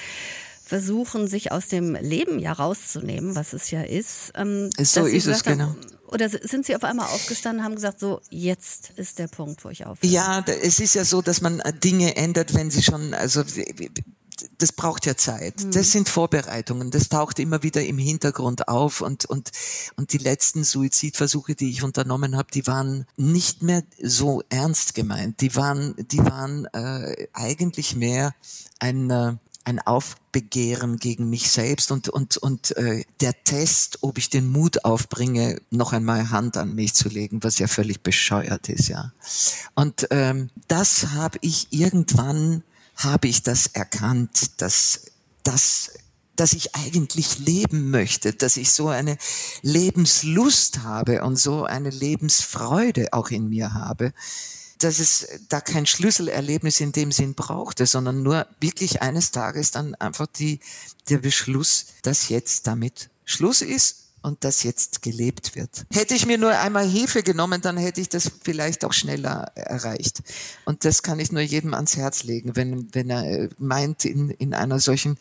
Versuchen, 0.64 1.28
sich 1.28 1.52
aus 1.52 1.68
dem 1.68 1.96
Leben 1.96 2.38
ja 2.38 2.54
rauszunehmen, 2.54 3.36
was 3.36 3.54
es 3.54 3.72
ja 3.72 3.81
ist. 3.81 4.31
Ähm, 4.36 4.70
so 4.78 5.06
ist 5.06 5.26
es, 5.26 5.44
haben, 5.46 5.58
genau. 5.58 5.76
Oder 6.08 6.30
sind 6.30 6.66
Sie 6.66 6.76
auf 6.76 6.84
einmal 6.84 7.08
aufgestanden 7.08 7.60
und 7.62 7.66
haben 7.66 7.76
gesagt, 7.76 8.00
so, 8.00 8.22
jetzt 8.30 8.92
ist 8.96 9.18
der 9.20 9.28
Punkt, 9.28 9.66
wo 9.66 9.70
ich 9.70 9.86
aufhöre? 9.86 10.12
Ja, 10.12 10.44
es 10.46 10.80
ist 10.80 10.94
ja 10.94 11.06
so, 11.06 11.22
dass 11.22 11.42
man 11.42 11.62
Dinge 11.84 12.16
ändert, 12.16 12.54
wenn 12.54 12.70
sie 12.72 12.84
schon, 12.84 13.14
also 13.14 13.44
das 14.57 14.71
braucht 14.71 15.06
ja 15.06 15.15
Zeit. 15.15 15.63
Mhm. 15.63 15.71
Das 15.71 15.91
sind 15.91 16.09
Vorbereitungen. 16.09 16.91
Das 16.91 17.09
taucht 17.09 17.39
immer 17.39 17.63
wieder 17.63 17.83
im 17.83 17.97
Hintergrund 17.97 18.68
auf 18.68 19.01
und, 19.01 19.25
und, 19.25 19.51
und 19.95 20.13
die 20.13 20.18
letzten 20.18 20.63
Suizidversuche, 20.63 21.56
die 21.56 21.69
ich 21.69 21.83
unternommen 21.83 22.36
habe, 22.36 22.50
die 22.53 22.68
waren 22.68 23.06
nicht 23.18 23.63
mehr 23.63 23.83
so 24.01 24.44
ernst 24.50 24.94
gemeint. 24.94 25.41
Die 25.41 25.56
waren, 25.56 25.95
die 25.97 26.19
waren 26.19 26.65
äh, 26.74 27.27
eigentlich 27.33 27.95
mehr 27.95 28.33
ein, 28.80 29.09
äh, 29.09 29.33
ein 29.65 29.80
Aufbegehren 29.80 30.97
gegen 30.97 31.30
mich 31.30 31.51
selbst 31.51 31.92
und, 31.92 32.09
und, 32.09 32.38
und 32.38 32.75
äh, 32.77 33.03
der 33.21 33.44
Test, 33.44 34.00
ob 34.01 34.18
ich 34.18 34.30
den 34.30 34.47
Mut 34.47 34.83
aufbringe, 34.83 35.62
noch 35.69 35.94
einmal 35.94 36.31
Hand 36.31 36.57
an 36.57 36.74
mich 36.74 36.94
zu 36.95 37.07
legen, 37.09 37.44
was 37.44 37.59
ja 37.59 37.68
völlig 37.68 38.01
bescheuert 38.01 38.68
ist, 38.69 38.88
ja. 38.88 39.13
Und 39.75 40.07
ähm, 40.12 40.50
das 40.68 41.12
habe 41.12 41.38
ich 41.42 41.68
irgendwann 41.71 42.63
habe 43.00 43.28
ich 43.28 43.44
das 43.44 43.68
erkannt, 43.68 44.62
dass 44.62 45.12
das 45.44 45.92
dass 46.36 46.54
ich 46.54 46.74
eigentlich 46.74 47.40
leben 47.40 47.92
möchte, 47.92 48.31
dass 48.31 48.56
ich 48.56 48.72
so 48.72 48.88
eine 48.88 49.18
Lebenslust 49.62 50.84
habe 50.84 51.22
und 51.24 51.36
so 51.36 51.66
eine 51.66 51.90
Lebensfreude 51.90 53.12
auch 53.12 53.30
in 53.30 53.50
mir 53.50 53.74
habe, 53.74 54.13
dass 54.78 55.00
es 55.00 55.28
da 55.50 55.60
kein 55.60 55.86
Schlüsselerlebnis 55.86 56.80
in 56.80 56.94
dem 56.94 57.12
Sinn 57.12 57.34
brauchte, 57.34 57.86
sondern 57.86 58.24
nur 58.24 58.48
wirklich 58.62 59.02
eines 59.02 59.31
Tages 59.31 59.72
dann 59.72 59.95
einfach 59.95 60.28
die, 60.28 60.62
der 61.10 61.18
Beschluss, 61.18 61.88
dass 62.04 62.30
jetzt 62.30 62.68
damit 62.68 63.10
Schluss 63.25 63.62
ist 63.62 64.08
und 64.21 64.44
das 64.44 64.63
jetzt 64.63 65.01
gelebt 65.01 65.56
wird. 65.56 65.86
Hätte 65.92 66.13
ich 66.13 66.25
mir 66.25 66.38
nur 66.38 66.51
einmal 66.51 66.88
Hefe 66.88 67.24
genommen, 67.24 67.62
dann 67.62 67.77
hätte 67.77 68.01
ich 68.01 68.10
das 68.10 68.31
vielleicht 68.44 68.86
auch 68.86 68.94
schneller 68.94 69.51
erreicht. 69.56 70.21
Und 70.66 70.86
das 70.86 71.04
kann 71.04 71.19
ich 71.19 71.31
nur 71.31 71.42
jedem 71.42 71.74
ans 71.74 71.98
Herz 71.98 72.24
legen, 72.24 72.56
wenn, 72.56 72.94
wenn 72.94 73.10
er 73.10 73.50
meint, 73.57 74.06
in, 74.06 74.30
in 74.30 74.54
einer 74.54 74.80
solchen 74.80 75.18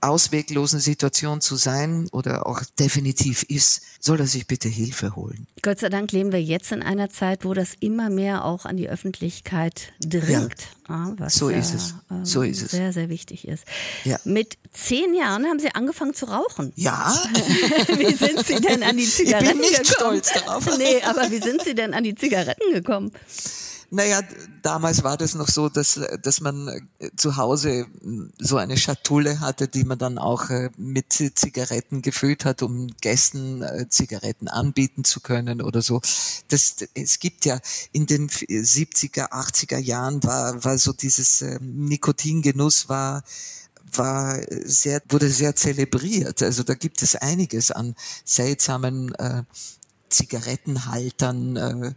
ausweglosen 0.00 0.80
Situation 0.80 1.40
zu 1.40 1.56
sein 1.56 2.08
oder 2.12 2.46
auch 2.46 2.62
definitiv 2.78 3.42
ist, 3.44 3.82
soll 4.00 4.20
er 4.20 4.26
sich 4.26 4.46
bitte 4.46 4.68
Hilfe 4.68 5.16
holen. 5.16 5.46
Gott 5.62 5.80
sei 5.80 5.88
Dank 5.88 6.12
leben 6.12 6.32
wir 6.32 6.42
jetzt 6.42 6.70
in 6.72 6.82
einer 6.82 7.10
Zeit, 7.10 7.44
wo 7.44 7.54
das 7.54 7.74
immer 7.80 8.10
mehr 8.10 8.44
auch 8.44 8.64
an 8.64 8.76
die 8.76 8.88
Öffentlichkeit 8.88 9.92
dringt. 10.00 10.68
Ja, 10.88 11.14
was 11.18 11.34
so 11.34 11.48
ist 11.48 11.74
es. 11.74 11.94
Ähm, 12.10 12.24
so 12.24 12.42
ist 12.42 12.62
es. 12.62 12.70
Sehr, 12.70 12.92
sehr 12.92 13.08
wichtig 13.08 13.46
ist. 13.46 13.64
Ja. 14.04 14.18
Mit 14.24 14.56
zehn 14.72 15.14
Jahren 15.14 15.46
haben 15.46 15.58
Sie 15.58 15.74
angefangen 15.74 16.14
zu 16.14 16.26
rauchen. 16.26 16.72
Ja. 16.76 17.12
wie 17.88 18.14
sind 18.14 18.46
Sie 18.46 18.60
denn 18.60 18.82
an 18.82 18.96
die 18.96 19.04
Zigaretten 19.04 19.58
gekommen? 19.58 19.64
Ich 19.64 19.70
bin 19.70 19.80
nicht 19.82 19.90
gekommen? 19.90 20.22
stolz 20.22 20.32
darauf. 20.32 20.78
nee, 20.78 21.02
aber 21.02 21.30
wie 21.30 21.40
sind 21.40 21.62
Sie 21.62 21.74
denn 21.74 21.92
an 21.92 22.04
die 22.04 22.14
Zigaretten 22.14 22.72
gekommen? 22.72 23.12
Naja, 23.90 24.20
damals 24.60 25.02
war 25.02 25.16
das 25.16 25.34
noch 25.34 25.48
so, 25.48 25.70
dass, 25.70 25.98
dass 26.22 26.40
man 26.42 26.68
äh, 26.98 27.10
zu 27.16 27.36
Hause 27.36 27.86
so 28.38 28.58
eine 28.58 28.76
Schatulle 28.76 29.40
hatte, 29.40 29.66
die 29.66 29.84
man 29.84 29.98
dann 29.98 30.18
auch 30.18 30.50
äh, 30.50 30.68
mit 30.76 31.12
Zigaretten 31.12 32.02
gefüllt 32.02 32.44
hat, 32.44 32.62
um 32.62 32.88
Gästen 33.00 33.62
äh, 33.62 33.88
Zigaretten 33.88 34.48
anbieten 34.48 35.04
zu 35.04 35.20
können 35.20 35.62
oder 35.62 35.80
so. 35.80 36.02
Das, 36.48 36.76
es 36.92 37.18
gibt 37.18 37.46
ja 37.46 37.60
in 37.92 38.04
den 38.04 38.28
70er, 38.28 39.30
80er 39.30 39.78
Jahren 39.78 40.22
war, 40.22 40.62
war 40.64 40.76
so 40.76 40.92
dieses 40.92 41.42
Nikotingenuss 41.60 42.90
war, 42.90 43.22
war 43.92 44.38
sehr, 44.64 45.00
wurde 45.08 45.30
sehr 45.30 45.56
zelebriert. 45.56 46.42
Also 46.42 46.62
da 46.62 46.74
gibt 46.74 47.02
es 47.02 47.16
einiges 47.16 47.70
an 47.70 47.94
seltsamen 48.24 49.14
äh, 49.14 49.44
Zigarettenhaltern, 50.10 51.56
äh, 51.56 51.92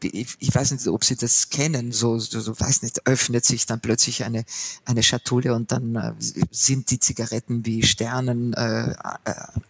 ich, 0.00 0.36
ich, 0.38 0.54
weiß 0.54 0.72
nicht, 0.72 0.86
ob 0.88 1.04
Sie 1.04 1.16
das 1.16 1.50
kennen, 1.50 1.92
so, 1.92 2.18
so, 2.18 2.40
so, 2.40 2.58
weiß 2.58 2.82
nicht, 2.82 3.06
öffnet 3.06 3.44
sich 3.44 3.66
dann 3.66 3.80
plötzlich 3.80 4.24
eine, 4.24 4.44
eine 4.84 5.02
Schatulle 5.02 5.54
und 5.54 5.72
dann 5.72 5.96
äh, 5.96 6.12
sind 6.50 6.90
die 6.90 7.00
Zigaretten 7.00 7.64
wie 7.64 7.82
Sternen 7.82 8.52
äh, 8.54 8.90
äh, 8.90 8.94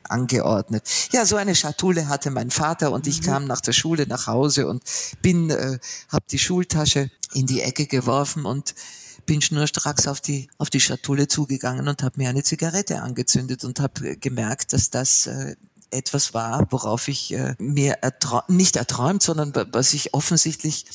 angeordnet. 0.05 0.89
Ja, 1.13 1.27
so 1.27 1.37
eine 1.37 1.55
Schatulle 1.55 2.09
hatte 2.09 2.31
mein 2.31 2.51
Vater 2.51 2.93
und 2.93 3.07
ich 3.07 3.21
mhm. 3.21 3.27
kam 3.27 3.45
nach 3.47 3.61
der 3.61 3.73
Schule 3.73 4.07
nach 4.07 4.27
Hause 4.27 4.67
und 4.67 4.83
bin, 5.23 5.51
äh, 5.51 5.79
habe 6.09 6.25
die 6.31 6.39
Schultasche 6.39 7.11
in 7.35 7.47
die 7.47 7.61
Ecke 7.61 7.87
geworfen 7.87 8.45
und 8.45 8.75
bin 9.27 9.43
schnurstracks 9.43 10.07
auf 10.09 10.23
die 10.23 10.49
auf 10.57 10.71
die 10.71 10.81
Schatulle 10.81 11.29
zugegangen 11.29 11.87
und 11.87 12.03
habe 12.03 12.15
mir 12.17 12.31
eine 12.31 12.43
Zigarette 12.43 13.03
angezündet 13.03 13.63
und 13.63 13.79
habe 13.79 14.17
gemerkt, 14.17 14.73
dass 14.73 14.89
das 14.89 15.27
äh, 15.27 15.55
etwas 15.91 16.35
war, 16.35 16.67
worauf 16.71 17.09
ich 17.09 17.33
äh, 17.33 17.55
mir 17.59 17.99
ertra 18.03 18.45
nicht 18.49 18.77
erträumt, 18.77 19.23
sondern 19.23 19.53
was 19.73 19.95
ich 19.95 20.15
offensichtlich, 20.15 20.87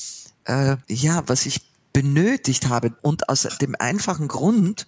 äh, 0.44 0.76
ja, 0.88 1.22
was 1.26 1.46
ich 1.46 1.60
benötigt 1.94 2.68
habe. 2.68 2.92
Und 3.02 3.28
aus 3.30 3.48
dem 3.60 3.74
einfachen 3.78 4.28
Grund, 4.28 4.86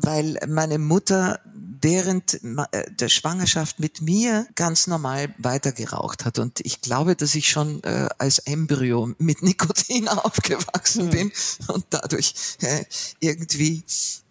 weil 0.00 0.38
meine 0.48 0.78
Mutter 0.78 1.40
während 1.82 2.40
äh, 2.72 2.90
der 2.90 3.08
Schwangerschaft 3.08 3.80
mit 3.80 4.00
mir 4.00 4.46
ganz 4.54 4.86
normal 4.86 5.34
weitergeraucht 5.38 6.24
hat. 6.24 6.38
Und 6.38 6.60
ich 6.60 6.80
glaube, 6.80 7.16
dass 7.16 7.34
ich 7.34 7.48
schon 7.48 7.82
äh, 7.84 8.08
als 8.18 8.38
Embryo 8.38 9.12
mit 9.18 9.42
Nikotin 9.42 10.08
aufgewachsen 10.08 11.06
mhm. 11.06 11.10
bin 11.10 11.32
und 11.68 11.84
dadurch 11.90 12.34
äh, 12.60 12.84
irgendwie, 13.18 13.84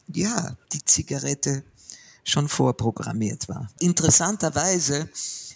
ja, 0.07 0.55
die 0.73 0.83
Zigarette 0.85 1.63
schon 2.29 2.47
vorprogrammiert 2.47 3.49
war. 3.49 3.69
Interessanterweise 3.79 5.09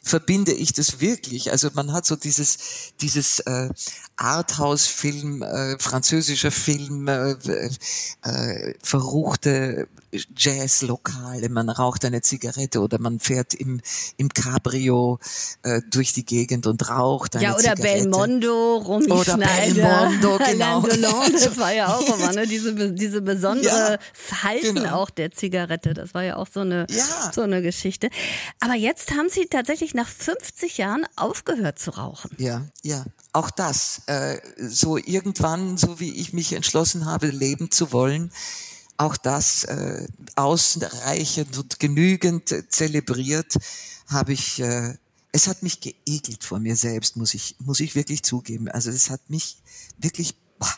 verbinde 0.03 0.51
ich 0.51 0.73
das 0.73 0.99
wirklich. 0.99 1.51
Also 1.51 1.69
man 1.73 1.93
hat 1.93 2.05
so 2.05 2.15
dieses, 2.15 2.57
dieses 3.01 3.39
äh, 3.39 3.69
Arthouse-Film, 4.17 5.41
äh, 5.41 5.79
französischer 5.79 6.51
Film, 6.51 7.07
äh, 7.07 7.35
äh, 8.23 8.73
verruchte 8.81 9.87
Jazzlokale, 10.37 11.49
man 11.49 11.69
raucht 11.69 12.05
eine 12.05 12.21
Zigarette 12.21 12.81
oder 12.81 12.99
man 12.99 13.19
fährt 13.19 13.53
im, 13.55 13.81
im 14.17 14.29
Cabrio 14.29 15.19
äh, 15.63 15.81
durch 15.89 16.13
die 16.13 16.25
Gegend 16.25 16.67
und 16.67 16.87
raucht 16.87 17.35
eine 17.35 17.45
Ja, 17.45 17.51
oder 17.53 17.75
Zigarette. 17.75 17.81
Belmondo, 18.03 18.77
Romy 18.77 19.11
Oder 19.11 19.33
Schneider, 19.33 20.09
Belmondo, 20.21 20.37
genau. 20.45 20.81
Delon, 20.81 21.31
das 21.33 21.57
war 21.57 21.73
ja 21.73 21.95
auch 21.95 22.15
immer, 22.17 22.31
ne? 22.33 22.45
diese, 22.45 22.93
diese 22.93 23.21
besondere 23.21 23.99
Ja, 24.29 24.43
Halten 24.43 24.75
genau. 24.75 24.97
auch 24.97 25.09
der 25.09 25.31
Zigarette, 25.31 25.93
das 25.95 26.13
war 26.13 26.23
ja 26.23 26.35
auch 26.35 26.47
so 26.53 26.59
eine, 26.59 26.85
Ja. 26.91 27.31
so 27.33 27.41
eine 27.41 27.61
Geschichte. 27.63 28.09
Aber 28.59 28.75
jetzt 28.75 29.11
haben 29.11 29.29
Sie 29.29 29.47
tatsächlich 29.47 29.92
nach 29.93 30.07
50 30.07 30.77
Jahren 30.77 31.05
aufgehört 31.15 31.79
zu 31.79 31.91
rauchen. 31.91 32.31
Ja, 32.37 32.65
ja. 32.81 33.05
Auch 33.31 33.49
das, 33.49 34.01
äh, 34.07 34.39
so 34.57 34.97
irgendwann, 34.97 35.77
so 35.77 35.99
wie 35.99 36.13
ich 36.13 36.33
mich 36.33 36.53
entschlossen 36.53 37.05
habe, 37.05 37.27
leben 37.27 37.71
zu 37.71 37.91
wollen, 37.91 38.31
auch 38.97 39.17
das 39.17 39.63
äh, 39.63 40.07
ausreichend 40.35 41.57
und 41.57 41.79
genügend 41.79 42.53
zelebriert, 42.69 43.57
habe 44.07 44.33
ich, 44.33 44.59
äh, 44.59 44.95
es 45.31 45.47
hat 45.47 45.63
mich 45.63 45.79
geekelt 45.81 46.43
vor 46.43 46.59
mir 46.59 46.75
selbst, 46.75 47.15
muss 47.15 47.33
ich, 47.33 47.55
muss 47.59 47.79
ich 47.79 47.95
wirklich 47.95 48.23
zugeben. 48.23 48.69
Also 48.69 48.91
es 48.91 49.09
hat 49.09 49.29
mich 49.29 49.57
wirklich, 49.97 50.35
boah, 50.59 50.73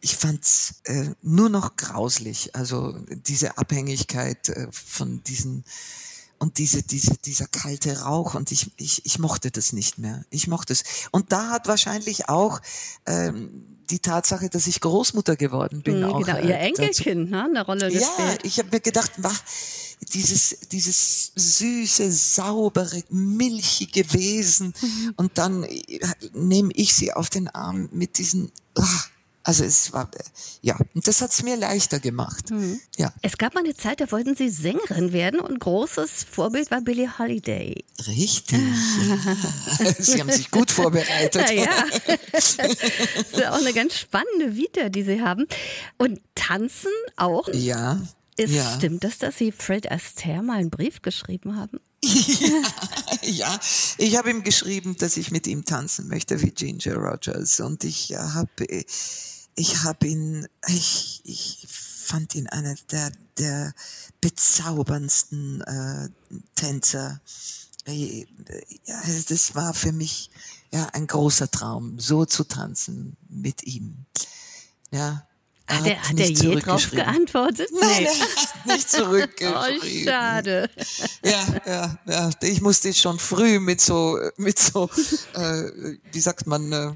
ich 0.00 0.16
fand's 0.16 0.76
äh, 0.84 1.10
nur 1.22 1.50
noch 1.50 1.76
grauslich. 1.76 2.54
Also 2.56 2.98
diese 3.08 3.58
Abhängigkeit 3.58 4.48
äh, 4.48 4.68
von 4.72 5.22
diesen 5.24 5.64
und 6.40 6.58
diese, 6.58 6.82
diese, 6.82 7.16
dieser 7.18 7.46
kalte 7.46 8.00
Rauch 8.00 8.34
und 8.34 8.50
ich, 8.50 8.72
ich, 8.76 9.06
ich 9.06 9.18
mochte 9.20 9.52
das 9.52 9.72
nicht 9.72 9.98
mehr. 9.98 10.24
Ich 10.30 10.48
mochte 10.48 10.72
es. 10.72 10.82
Und 11.12 11.30
da 11.30 11.50
hat 11.50 11.68
wahrscheinlich 11.68 12.28
auch 12.28 12.60
ähm, 13.06 13.76
die 13.90 13.98
Tatsache, 14.00 14.48
dass 14.50 14.66
ich 14.66 14.80
Großmutter 14.80 15.36
geworden 15.36 15.82
bin, 15.82 15.98
Mhm, 16.00 16.04
auch 16.06 16.24
genau, 16.24 16.38
äh, 16.38 16.48
Ihr 16.48 16.54
dazu- 16.70 16.82
Enkelkind, 16.82 17.30
ne? 17.30 17.44
Eine 17.44 17.64
Rolle 17.64 17.92
ja, 17.92 17.98
gespielt. 18.00 18.40
ich 18.44 18.58
habe 18.58 18.70
mir 18.72 18.80
gedacht, 18.80 19.12
wah, 19.18 19.34
dieses, 20.14 20.56
dieses 20.72 21.32
süße, 21.36 22.10
saubere, 22.10 23.02
milchige 23.10 24.10
Wesen 24.14 24.72
Mhm. 24.80 25.12
und 25.16 25.36
dann 25.38 25.64
äh, 25.64 26.00
nehme 26.32 26.72
ich 26.74 26.94
sie 26.94 27.12
auf 27.12 27.28
den 27.30 27.48
Arm 27.48 27.88
mit 27.92 28.16
diesen, 28.18 28.50
ah, 28.76 29.02
also 29.42 29.64
es 29.64 29.92
war, 29.92 30.10
äh, 30.14 30.22
ja, 30.60 30.76
und 30.94 31.06
das 31.08 31.22
hat's 31.22 31.42
mir 31.42 31.56
leichter 31.56 31.98
gemacht. 31.98 32.50
Mhm. 32.50 32.80
Ja, 32.96 33.12
Es 33.22 33.38
gab 33.38 33.54
mal 33.54 33.64
eine 33.64 33.74
Zeit, 33.74 34.00
da 34.00 34.10
wollten 34.12 34.36
Sie 34.36 34.50
Sängerin 34.50 35.12
werden 35.12 35.40
und 35.40 35.58
großes 35.60 36.24
Vorbild 36.30 36.70
war 36.70 36.82
Billie 36.82 37.18
Holiday. 37.18 37.84
richtig. 38.06 38.60
Sie 39.98 40.20
haben 40.20 40.30
sich 40.30 40.50
gut 40.50 40.70
vorbereitet. 40.70 41.50
Ja, 41.50 41.64
ja. 41.64 41.84
das 42.32 42.56
ist 42.58 43.46
auch 43.46 43.58
eine 43.58 43.72
ganz 43.72 43.96
spannende 43.96 44.56
Vita, 44.56 44.88
die 44.90 45.02
Sie 45.02 45.22
haben. 45.22 45.46
Und 45.96 46.20
tanzen 46.34 46.92
auch. 47.16 47.48
Ja. 47.52 48.00
Ist, 48.36 48.52
ja. 48.54 48.74
Stimmt 48.76 49.04
das, 49.04 49.18
dass 49.18 49.36
Sie 49.36 49.52
Fred 49.52 49.90
Astaire 49.90 50.42
mal 50.42 50.58
einen 50.58 50.70
Brief 50.70 51.02
geschrieben 51.02 51.56
haben? 51.56 51.78
ja, 53.22 53.60
ich 53.98 54.16
habe 54.16 54.30
ihm 54.30 54.42
geschrieben, 54.42 54.96
dass 54.96 55.16
ich 55.16 55.30
mit 55.30 55.46
ihm 55.46 55.64
tanzen 55.64 56.08
möchte 56.08 56.40
wie 56.40 56.50
Ginger 56.50 56.96
Rogers 56.96 57.60
und 57.60 57.84
ich 57.84 58.14
habe 58.14 58.66
ich 59.54 59.82
habe 59.82 60.06
ihn 60.06 60.46
ich, 60.68 61.20
ich 61.24 61.66
fand 61.68 62.34
ihn 62.34 62.46
einer 62.48 62.74
der 62.90 63.12
der 63.38 63.74
bezauberndsten 64.20 65.60
äh, 65.62 66.08
Tänzer. 66.54 67.20
Äh, 67.84 68.26
Ja, 68.86 69.02
das 69.28 69.54
war 69.54 69.74
für 69.74 69.92
mich 69.92 70.30
ja 70.72 70.86
ein 70.92 71.06
großer 71.06 71.50
Traum, 71.50 71.98
so 71.98 72.24
zu 72.24 72.44
tanzen 72.44 73.16
mit 73.28 73.62
ihm. 73.64 74.06
Ja. 74.90 75.26
Er 75.70 75.76
Hat 75.78 75.86
er, 75.86 76.02
hat 76.02 76.08
er 76.18 76.28
nicht 76.28 76.42
je 76.42 76.54
drauf 76.56 76.90
geantwortet? 76.90 77.68
Nein, 77.80 78.06
er 78.06 78.12
hat 78.36 78.66
nicht 78.66 78.86
Oh, 78.94 78.98
zurückgeschrieben. 78.98 80.04
schade. 80.04 80.70
Ja, 81.24 81.46
ja, 81.66 81.98
ja. 82.06 82.30
Ich 82.42 82.60
musste 82.60 82.92
schon 82.94 83.18
früh 83.18 83.60
mit 83.60 83.80
so, 83.80 84.18
mit 84.36 84.58
so, 84.58 84.90
äh, 85.34 85.62
wie 86.12 86.20
sagt 86.20 86.46
man, 86.46 86.72
äh, 86.72 86.92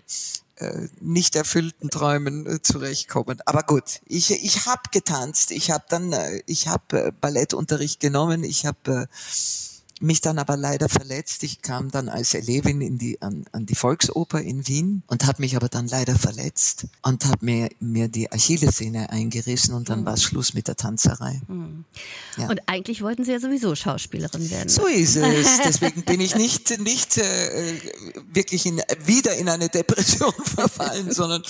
äh, 0.56 0.88
nicht 1.00 1.34
erfüllten 1.36 1.90
Träumen 1.90 2.46
äh, 2.46 2.62
zurechtkommen. 2.62 3.40
Aber 3.44 3.62
gut, 3.62 4.00
ich, 4.06 4.30
ich 4.30 4.66
habe 4.66 4.82
getanzt. 4.92 5.50
Ich 5.50 5.70
habe 5.70 5.84
dann, 5.88 6.12
äh, 6.12 6.42
ich 6.46 6.68
habe 6.68 7.06
äh, 7.06 7.12
Ballettunterricht 7.20 8.00
genommen. 8.00 8.44
Ich 8.44 8.64
habe 8.66 9.08
äh, 9.08 9.14
mich 10.04 10.20
dann 10.20 10.38
aber 10.38 10.56
leider 10.56 10.88
verletzt. 10.88 11.42
Ich 11.42 11.62
kam 11.62 11.90
dann 11.90 12.08
als 12.08 12.34
Elevin 12.34 12.80
in 12.80 12.98
die, 12.98 13.20
an, 13.22 13.44
an 13.52 13.66
die 13.66 13.74
Volksoper 13.74 14.40
in 14.40 14.66
Wien 14.66 15.02
und 15.06 15.26
habe 15.26 15.42
mich 15.42 15.56
aber 15.56 15.68
dann 15.68 15.88
leider 15.88 16.16
verletzt 16.16 16.86
und 17.02 17.24
habe 17.24 17.44
mir, 17.44 17.68
mir 17.80 18.08
die 18.08 18.30
Achillessehne 18.30 19.10
eingerissen 19.10 19.74
und 19.74 19.88
dann 19.88 20.04
war 20.04 20.16
Schluss 20.16 20.54
mit 20.54 20.68
der 20.68 20.76
Tanzerei. 20.76 21.40
Ja. 22.36 22.48
Und 22.48 22.60
eigentlich 22.66 23.02
wollten 23.02 23.24
Sie 23.24 23.32
ja 23.32 23.40
sowieso 23.40 23.74
Schauspielerin 23.74 24.50
werden. 24.50 24.68
So 24.68 24.86
ist 24.86 25.16
es. 25.16 25.60
Deswegen 25.64 26.02
bin 26.02 26.20
ich 26.20 26.34
nicht, 26.34 26.78
nicht 26.80 27.18
äh, 27.18 27.80
wirklich 28.32 28.66
in, 28.66 28.80
wieder 29.04 29.34
in 29.36 29.48
eine 29.48 29.68
Depression 29.68 30.32
verfallen, 30.44 31.10
sondern 31.12 31.42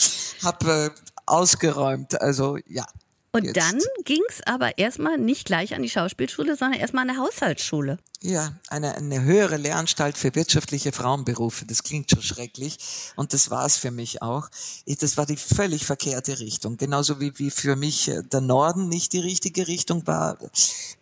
habe 0.43 0.93
äh, 0.95 1.01
ausgeräumt. 1.27 2.21
Also 2.21 2.59
ja. 2.67 2.87
Und 3.35 3.43
jetzt. 3.43 3.57
dann 3.57 3.81
ging 4.05 4.23
es 4.29 4.43
aber 4.47 4.79
erstmal 4.79 5.19
nicht 5.19 5.45
gleich 5.45 5.75
an 5.75 5.83
die 5.83 5.91
Schauspielschule, 5.91 6.57
sondern 6.57 6.79
erstmal 6.79 7.03
an 7.03 7.09
der 7.09 7.17
Haushaltsschule. 7.17 7.99
Ja, 8.23 8.55
eine, 8.69 8.95
eine 8.95 9.23
höhere 9.23 9.57
Lehranstalt 9.57 10.17
für 10.17 10.33
wirtschaftliche 10.37 10.93
Frauenberufe. 10.93 11.67
Das 11.67 11.83
klingt 11.83 12.09
schon 12.09 12.23
schrecklich. 12.23 12.79
Und 13.17 13.33
das 13.35 13.51
war 13.51 13.67
es 13.67 13.77
für 13.77 13.91
mich 13.91 14.23
auch. 14.23 14.49
Das 14.87 15.17
war 15.17 15.27
die 15.27 15.37
völlig 15.37 15.85
verkehrte 15.85 16.39
Richtung. 16.39 16.77
Genauso 16.77 17.19
wie, 17.19 17.37
wie 17.41 17.51
für 17.51 17.75
mich 17.75 18.09
äh, 18.09 18.23
der 18.23 18.41
Norden 18.41 18.89
nicht 18.89 19.13
die 19.13 19.19
richtige 19.19 19.67
Richtung 19.67 20.07
war. 20.07 20.39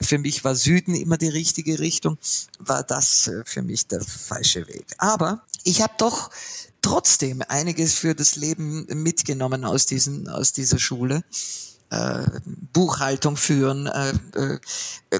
Für 0.01 0.17
mich 0.17 0.43
war 0.43 0.55
Süden 0.55 0.95
immer 0.95 1.19
die 1.19 1.29
richtige 1.29 1.81
Richtung. 1.81 2.17
War 2.59 2.83
das 2.83 3.29
äh, 3.29 3.43
für 3.45 3.61
mich 3.61 3.87
der 3.87 4.01
falsche 4.01 4.67
Weg. 4.69 4.87
Aber 4.97 5.43
ich 5.65 5.83
habe 5.83 5.93
doch 5.99 6.31
trotzdem 6.81 7.43
einiges 7.47 7.93
für 7.95 8.15
das 8.15 8.37
Leben 8.37 8.87
mitgenommen 8.87 9.67
aus, 9.67 9.85
diesen, 9.85 10.29
aus 10.29 10.55
dieser 10.55 10.79
Schule 10.79 11.23
äh, 11.93 12.41
Buchhaltung 12.73 13.37
führen, 13.37 13.87
äh, 13.87 14.15
äh, 14.35 14.59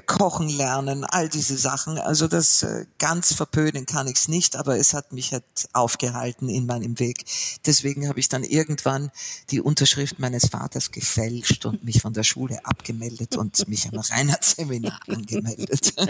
kochen 0.07 0.49
lernen, 0.49 1.03
all 1.03 1.29
diese 1.29 1.55
Sachen. 1.55 1.99
Also 1.99 2.27
das 2.27 2.63
äh, 2.63 2.85
ganz 2.97 3.33
verpönen 3.33 3.85
kann 3.85 4.07
ich's 4.07 4.27
nicht, 4.27 4.55
aber 4.55 4.77
es 4.79 4.95
hat 4.95 5.13
mich 5.13 5.33
halt 5.33 5.43
aufgehalten 5.73 6.49
in 6.49 6.65
meinem 6.65 6.97
Weg. 6.97 7.25
Deswegen 7.67 8.09
habe 8.09 8.19
ich 8.19 8.27
dann 8.27 8.43
irgendwann 8.43 9.11
die 9.51 9.61
Unterschrift 9.61 10.17
meines 10.17 10.47
Vaters 10.47 10.89
gefälscht 10.89 11.65
und 11.67 11.83
mich 11.83 12.01
von 12.01 12.13
der 12.13 12.23
Schule 12.23 12.65
abgemeldet 12.65 13.35
und 13.37 13.67
mich 13.67 13.87
am 13.87 13.99
Reinhardt-Seminar 13.99 14.99
angemeldet. 15.07 15.93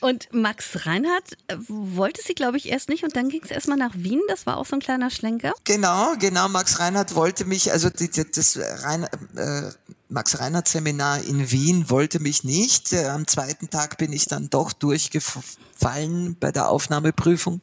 Und 0.00 0.28
Max 0.32 0.86
Reinhardt 0.86 1.36
äh, 1.48 1.56
wollte 1.68 2.22
sie, 2.24 2.34
glaube 2.34 2.56
ich, 2.56 2.68
erst 2.68 2.88
nicht. 2.88 3.04
Und 3.04 3.16
dann 3.16 3.28
ging 3.28 3.42
es 3.44 3.50
erstmal 3.50 3.76
nach 3.76 3.94
Wien. 3.94 4.20
Das 4.28 4.46
war 4.46 4.56
auch 4.56 4.66
so 4.66 4.76
ein 4.76 4.80
kleiner 4.80 5.10
Schlenker. 5.10 5.52
Genau, 5.64 6.14
genau. 6.18 6.48
Max 6.48 6.78
Reinhardt 6.80 7.14
wollte 7.14 7.44
mich, 7.44 7.70
also 7.70 7.90
die, 7.90 8.10
die, 8.10 8.24
das 8.30 8.56
Äh, 9.04 9.70
Max 10.08 10.40
Reinhardt 10.40 10.68
Seminar 10.68 11.22
in 11.22 11.50
Wien 11.50 11.88
wollte 11.90 12.20
mich 12.20 12.44
nicht. 12.44 12.92
Äh, 12.92 13.06
am 13.06 13.26
zweiten 13.26 13.70
Tag 13.70 13.98
bin 13.98 14.12
ich 14.12 14.26
dann 14.26 14.50
doch 14.50 14.72
durchgefallen 14.72 16.36
bei 16.38 16.52
der 16.52 16.68
Aufnahmeprüfung. 16.68 17.60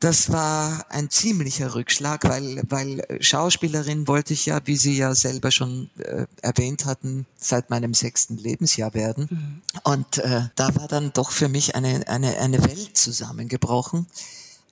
Das 0.00 0.32
war 0.32 0.86
ein 0.88 1.10
ziemlicher 1.10 1.74
Rückschlag, 1.74 2.24
weil, 2.24 2.62
weil 2.66 3.04
Schauspielerin 3.20 4.08
wollte 4.08 4.32
ich 4.32 4.46
ja, 4.46 4.60
wie 4.64 4.76
Sie 4.76 4.96
ja 4.96 5.14
selber 5.14 5.50
schon 5.50 5.90
äh, 5.98 6.24
erwähnt 6.40 6.86
hatten, 6.86 7.26
seit 7.36 7.68
meinem 7.68 7.92
sechsten 7.92 8.38
Lebensjahr 8.38 8.94
werden. 8.94 9.60
Und 9.84 10.16
äh, 10.16 10.44
da 10.54 10.74
war 10.74 10.88
dann 10.88 11.12
doch 11.12 11.30
für 11.30 11.48
mich 11.48 11.74
eine, 11.74 12.08
eine, 12.08 12.38
eine 12.38 12.64
Welt 12.64 12.96
zusammengebrochen. 12.96 14.06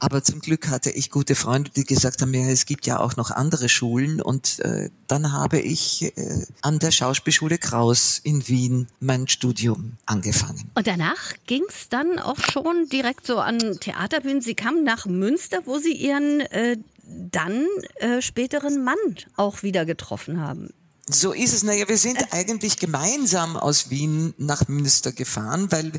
Aber 0.01 0.23
zum 0.23 0.41
Glück 0.41 0.69
hatte 0.69 0.91
ich 0.91 1.11
gute 1.11 1.35
Freunde, 1.35 1.71
die 1.75 1.85
gesagt 1.85 2.23
haben, 2.23 2.33
ja, 2.33 2.49
es 2.49 2.67
gibt 2.67 2.87
ja 2.87 3.01
auch 3.01 3.17
noch 3.17 3.31
andere 3.31 3.69
Schulen. 3.69 4.21
Und 4.21 4.61
äh, 4.61 4.91
dann 5.07 5.33
habe 5.33 5.59
ich 5.59 6.17
äh, 6.17 6.47
an 6.63 6.79
der 6.79 6.91
Schauspielschule 6.91 7.59
Kraus 7.59 8.21
in 8.23 8.47
Wien 8.49 8.89
mein 9.01 9.27
Studium 9.27 9.97
angefangen. 10.07 10.71
Und 10.75 10.87
danach 10.87 11.35
ging 11.47 11.65
es 11.69 11.89
dann 11.89 12.19
auch 12.19 12.39
schon 12.39 12.89
direkt 12.89 13.27
so 13.27 13.39
an 13.39 13.59
Theaterbühnen. 13.81 14.41
Sie 14.41 14.55
kam 14.55 14.85
nach 14.85 15.07
Münster, 15.07 15.61
wo 15.65 15.79
Sie 15.79 15.93
Ihren 15.93 16.41
äh, 16.41 16.77
dann 17.09 17.67
äh, 17.97 18.21
späteren 18.23 18.85
Mann 18.85 18.97
auch 19.37 19.63
wieder 19.63 19.85
getroffen 19.85 20.41
haben. 20.41 20.71
So 21.11 21.33
ist 21.33 21.55
es. 21.55 21.63
Naja, 21.63 21.89
wir 21.89 21.97
sind 21.97 22.19
eigentlich 22.33 22.77
gemeinsam 22.77 23.57
aus 23.57 23.91
Wien 23.91 24.35
nach 24.37 24.69
Münster 24.69 25.13
gefahren, 25.13 25.71
weil 25.71 25.93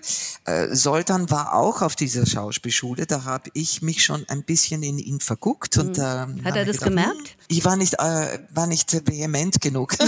äh, 0.46 0.76
Soltan 0.76 1.30
war 1.30 1.54
auch 1.54 1.82
auf 1.82 1.96
dieser 1.96 2.26
Schauspielschule. 2.26 3.06
Da 3.06 3.24
habe 3.24 3.50
ich 3.54 3.82
mich 3.82 4.04
schon 4.04 4.26
ein 4.30 4.44
bisschen 4.44 4.84
in 4.84 4.98
ihn 4.98 5.20
verguckt. 5.20 5.78
Und, 5.78 5.98
äh, 5.98 6.02
Hat 6.02 6.56
er 6.56 6.66
das 6.66 6.78
gedacht, 6.78 6.84
gemerkt? 6.84 7.18
Hm, 7.18 7.26
ich 7.48 7.66
war 7.66 7.76
nicht, 7.76 7.96
äh, 7.96 8.40
war 8.54 8.68
nicht 8.68 9.08
vehement 9.08 9.62
genug. 9.62 9.96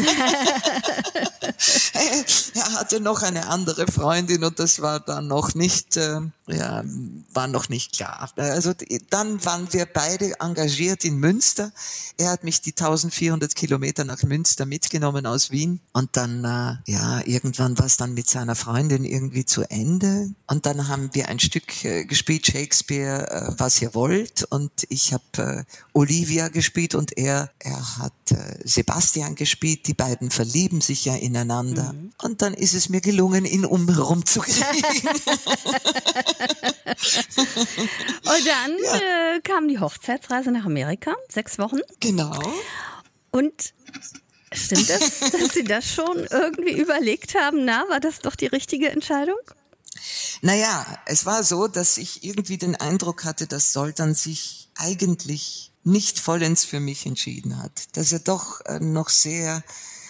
er 2.54 2.74
hatte 2.74 3.00
noch 3.00 3.24
eine 3.24 3.48
andere 3.48 3.88
Freundin 3.88 4.44
und 4.44 4.60
das 4.60 4.82
war 4.82 5.00
dann 5.00 5.28
noch 5.28 5.56
nicht, 5.56 5.98
äh, 5.98 6.22
ja, 6.54 6.84
war 7.34 7.48
noch 7.48 7.70
nicht 7.70 7.94
klar. 7.94 8.32
Also 8.36 8.74
dann 9.10 9.44
waren 9.46 9.72
wir 9.72 9.86
beide 9.86 10.40
engagiert 10.40 11.06
in 11.06 11.18
Münster. 11.18 11.72
Er 12.18 12.32
hat 12.32 12.44
mich 12.44 12.62
die 12.62 12.72
1400 12.72 13.56
Kilometer 13.56 14.04
nach 14.04 14.24
Münster 14.24 14.66
mitgenommen 14.66 15.26
aus 15.26 15.52
Wien 15.52 15.80
und 15.94 16.18
dann, 16.18 16.44
äh, 16.44 16.92
ja, 16.92 17.22
irgendwann 17.26 17.78
war 17.78 17.86
es 17.86 17.98
dann 17.98 18.14
mit 18.14 18.30
seiner 18.30 18.56
Freundin 18.56 19.04
irgendwie 19.04 19.46
zu 19.46 19.64
Ende 19.70 20.32
und 20.48 20.66
dann 20.66 20.88
haben 20.88 21.10
wir 21.14 21.30
ein 21.30 21.40
Stück 21.40 21.86
äh, 21.86 22.06
gespielt, 22.06 22.48
Shakespeare, 22.48 23.30
äh, 23.30 23.54
was 23.58 23.82
ihr 23.82 23.94
wollt 23.94 24.44
und 24.50 24.72
ich 24.90 25.14
habe 25.14 25.24
äh, 25.38 25.64
Olivia 25.94 26.50
gespielt 26.50 26.96
und 26.96 27.18
er, 27.18 27.52
er 27.60 27.98
hat 27.98 28.32
äh, 28.32 28.58
Sebastian 28.64 29.36
gespielt. 29.36 29.88
Die 29.88 29.94
beiden 29.94 30.32
verlieben 30.32 30.82
sich 30.82 31.06
ja 31.06 31.16
ineinander 31.16 31.94
mhm. 31.94 32.12
und 32.22 32.42
dann 32.42 32.54
ist 32.54 32.74
es 32.74 32.90
mir 32.90 33.02
gelungen, 33.02 33.46
ihn 33.46 33.66
umherum 33.66 34.26
zu 34.26 34.42
kriegen. 34.42 34.62
Und 37.36 38.48
dann 38.48 38.78
ja. 38.84 39.36
äh, 39.36 39.42
kam 39.42 39.68
die 39.68 39.80
Hochzeitsreise 39.80 40.52
nach 40.52 40.66
Amerika, 40.66 41.16
sechs 41.30 41.60
Wochen. 41.60 41.80
Genau. 42.00 42.40
Und 43.32 43.74
stimmt 44.54 44.90
es, 44.90 45.20
dass 45.32 45.54
Sie 45.54 45.64
das 45.64 45.86
schon 45.86 46.28
irgendwie 46.30 46.80
überlegt 46.80 47.36
haben? 47.36 47.66
Na, 47.66 47.86
war 47.90 48.00
das 48.00 48.20
doch 48.20 48.36
die 48.36 48.48
richtige 48.48 48.90
Entscheidung? 48.90 49.38
Naja, 50.42 50.86
es 51.06 51.26
war 51.26 51.44
so, 51.44 51.68
dass 51.68 51.98
ich 51.98 52.24
irgendwie 52.24 52.58
den 52.58 52.76
Eindruck 52.76 53.24
hatte, 53.26 53.48
dass 53.48 53.74
Soltan 53.74 54.16
sich 54.16 54.70
eigentlich 54.76 55.72
nicht 55.84 56.20
vollends 56.20 56.66
für 56.66 56.80
mich 56.80 57.06
entschieden 57.06 57.62
hat. 57.62 57.96
Dass 57.98 58.12
er 58.12 58.20
doch 58.20 58.62
äh, 58.66 58.80
noch 58.80 59.10
sehr, 59.10 59.64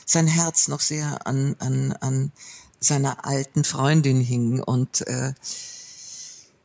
sein 0.06 0.28
Herz 0.28 0.68
noch 0.68 0.82
sehr 0.82 1.26
an, 1.26 1.56
an, 1.60 1.94
an 1.94 2.32
seiner 2.80 3.26
alten 3.26 3.64
Freundin 3.64 4.22
hing 4.22 4.62
und 4.62 5.08
äh, 5.08 5.34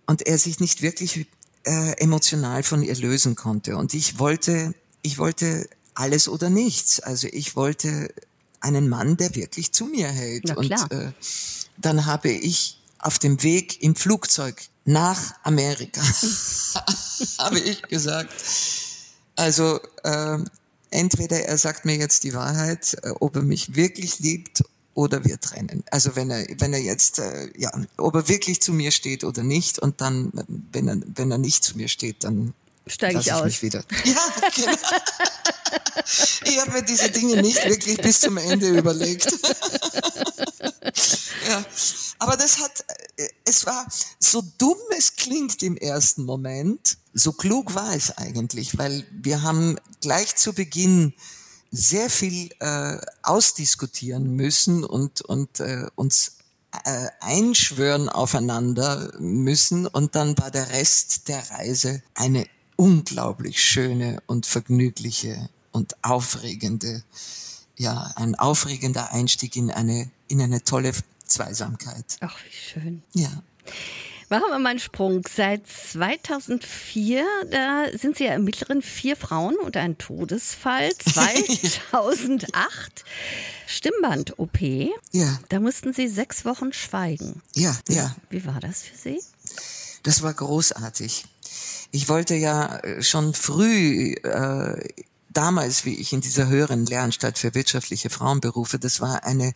und 0.07 0.27
er 0.27 0.39
sich 0.39 0.61
nicht 0.61 0.83
wirklich 0.83 1.27
äh, 1.65 1.93
emotional 1.99 2.63
von 2.63 2.83
ihr 2.83 2.95
lösen 2.97 3.35
konnte. 3.35 3.77
Und 3.77 3.95
ich 3.95 4.19
wollte, 4.19 4.75
ich 5.03 5.19
wollte 5.19 5.69
alles 5.95 6.29
oder 6.29 6.51
nichts. 6.51 7.01
Also 7.01 7.29
ich 7.31 7.57
wollte 7.57 8.13
einen 8.61 8.89
Mann, 8.89 9.17
der 9.17 9.35
wirklich 9.35 9.73
zu 9.73 9.87
mir 9.87 10.09
hält. 10.09 10.57
Und 10.57 10.71
äh, 10.71 11.13
dann 11.77 12.07
habe 12.07 12.31
ich 12.31 12.81
auf 12.99 13.19
dem 13.19 13.43
Weg 13.43 13.83
im 13.83 13.95
Flugzeug 13.95 14.63
nach 14.85 15.35
Amerika 15.43 16.01
habe 17.39 17.59
ich 17.59 17.83
gesagt, 17.83 18.33
also 19.35 19.81
äh, 20.05 20.39
entweder 20.91 21.41
er 21.41 21.59
sagt 21.59 21.85
mir 21.85 21.97
jetzt 21.97 22.25
die 22.25 22.35
Wahrheit, 22.35 22.97
äh, 23.03 23.11
ob 23.21 23.37
er 23.37 23.43
mich 23.43 23.75
wirklich 23.75 24.21
liebt 24.21 24.63
oder 24.97 25.25
wir 25.25 25.39
trennen. 25.39 25.85
Also 25.91 26.17
wenn 26.17 26.31
er, 26.31 26.47
wenn 26.59 26.73
er 26.73 26.81
jetzt, 26.81 27.19
äh, 27.19 27.51
ja, 27.57 27.71
ob 27.99 28.15
er 28.15 28.29
wirklich 28.29 28.63
zu 28.63 28.73
mir 28.73 28.91
steht 28.91 29.25
oder 29.25 29.43
nicht 29.43 29.79
und 29.79 30.01
dann, 30.01 30.33
wenn 30.73 30.89
er, 30.89 30.97
wenn 31.15 31.31
er 31.31 31.37
nicht 31.37 31.63
zu 31.65 31.77
mir 31.77 31.89
steht, 31.89 32.25
dann 32.25 32.55
steige 32.87 33.21
ich, 33.21 33.27
ich 33.27 33.33
aus. 33.33 33.45
Mich 33.45 33.63
wieder. 33.63 33.85
Ja, 34.05 34.33
genau. 34.55 34.73
ich 36.45 36.61
habe 36.61 36.71
mir 36.73 36.83
diese 36.83 37.11
Dinge 37.11 37.43
nicht 37.43 37.63
wirklich 37.67 37.99
bis 37.99 38.21
zum 38.21 38.39
Ende 38.39 38.69
überlegt. 38.69 39.31
ja, 41.49 41.65
aber 42.19 42.39
das 42.39 42.61
hat, 42.61 42.85
äh, 43.17 43.29
es 43.45 43.67
war 43.67 43.87
so 44.19 44.43
dumm 44.57 44.79
es 44.97 45.17
klingt 45.17 45.63
im 45.63 45.77
ersten 45.77 46.25
Moment, 46.25 46.97
so 47.13 47.33
klug 47.33 47.75
war 47.75 47.95
es 47.95 48.17
eigentlich, 48.17 48.79
weil 48.79 49.07
wir 49.11 49.43
haben 49.43 49.79
gleich 50.01 50.37
zu 50.37 50.55
Beginn 50.55 51.13
sehr 51.77 52.09
viel 52.09 52.51
äh, 52.61 52.97
ausdiskutieren 53.23 54.35
müssen 54.35 54.83
und, 54.83 55.21
und 55.21 55.61
äh, 55.61 55.87
uns 55.95 56.39
äh, 56.85 57.09
einschwören 57.21 58.09
aufeinander 58.09 59.13
müssen. 59.19 59.87
Und 59.87 60.15
dann 60.15 60.39
war 60.39 60.51
der 60.51 60.71
Rest 60.71 61.29
der 61.29 61.51
Reise 61.51 62.03
eine 62.15 62.47
unglaublich 62.77 63.63
schöne 63.63 64.23
und 64.27 64.47
vergnügliche 64.47 65.51
und 65.73 66.03
aufregende, 66.03 67.05
ja, 67.77 68.13
ein 68.17 68.35
aufregender 68.35 69.13
Einstieg 69.13 69.57
in 69.57 69.71
eine, 69.71 70.11
in 70.29 70.41
eine 70.41 70.65
tolle 70.65 70.93
Zweisamkeit. 71.27 72.17
Ach, 72.21 72.39
wie 72.45 72.53
schön. 72.53 73.03
Ja. 73.13 73.31
Machen 74.29 74.45
wir 74.51 74.59
mal 74.59 74.71
einen 74.71 74.81
Sprung. 74.81 75.23
Seit 75.33 75.69
2004, 75.69 77.25
da 77.51 77.85
sind 77.97 78.19
Sie 78.19 78.25
ja 78.25 78.35
im 78.35 78.43
Mittleren 78.43 78.83
vier 78.83 79.17
Frauen 79.17 79.55
und 79.57 79.77
ein 79.77 79.99
Todesfall. 79.99 80.93
2008 80.99 83.05
Stimmband-OP. 83.69 84.61
Ja. 85.13 85.39
Da 85.49 85.61
mussten 85.61 85.93
Sie 85.93 86.09
sechs 86.09 86.45
Wochen 86.45 86.73
schweigen. 86.73 87.41
Ja, 87.55 87.77
ja. 87.89 88.17
Wie 88.29 88.45
war 88.45 88.59
das 88.59 88.83
für 88.83 88.97
Sie? 88.97 89.21
Das 90.03 90.23
war 90.23 90.35
großartig. 90.35 91.25
Ich 91.93 92.09
wollte 92.09 92.35
ja 92.35 92.79
äh, 92.79 93.03
schon 93.03 93.33
früh 93.33 94.15
äh, 94.15 94.89
damals, 95.37 95.85
wie 95.85 95.95
ich 95.95 96.13
in 96.13 96.21
dieser 96.21 96.49
höheren 96.49 96.87
Lernstadt 96.87 97.39
für 97.39 97.55
wirtschaftliche 97.55 98.11
Frauenberufe, 98.11 98.79
das 98.79 99.01
war 99.01 99.25
eine 99.25 99.53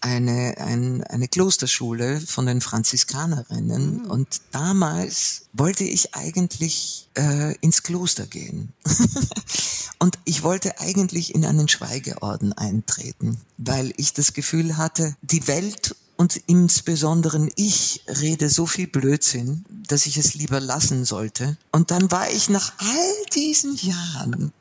eine, 0.00 0.56
ein, 0.58 1.02
eine 1.04 1.28
Klosterschule 1.28 2.20
von 2.20 2.46
den 2.46 2.60
Franziskanerinnen 2.60 4.02
mhm. 4.02 4.10
und 4.10 4.40
damals 4.52 5.46
wollte 5.52 5.84
ich 5.84 6.14
eigentlich 6.14 7.08
äh, 7.14 7.54
ins 7.60 7.82
Kloster 7.82 8.26
gehen. 8.26 8.72
und 9.98 10.18
ich 10.24 10.42
wollte 10.42 10.80
eigentlich 10.80 11.34
in 11.34 11.44
einen 11.44 11.68
Schweigeorden 11.68 12.52
eintreten, 12.52 13.40
weil 13.58 13.92
ich 13.96 14.12
das 14.12 14.32
Gefühl 14.32 14.76
hatte, 14.76 15.16
die 15.22 15.46
Welt 15.46 15.96
und 16.16 16.40
insbesondere 16.46 17.48
ich 17.56 18.02
rede 18.08 18.48
so 18.48 18.66
viel 18.66 18.86
Blödsinn, 18.86 19.64
dass 19.86 20.06
ich 20.06 20.16
es 20.16 20.34
lieber 20.34 20.60
lassen 20.60 21.04
sollte. 21.04 21.58
Und 21.72 21.90
dann 21.90 22.10
war 22.10 22.30
ich 22.30 22.48
nach 22.48 22.72
all 22.78 23.12
diesen 23.34 23.76
Jahren 23.76 24.52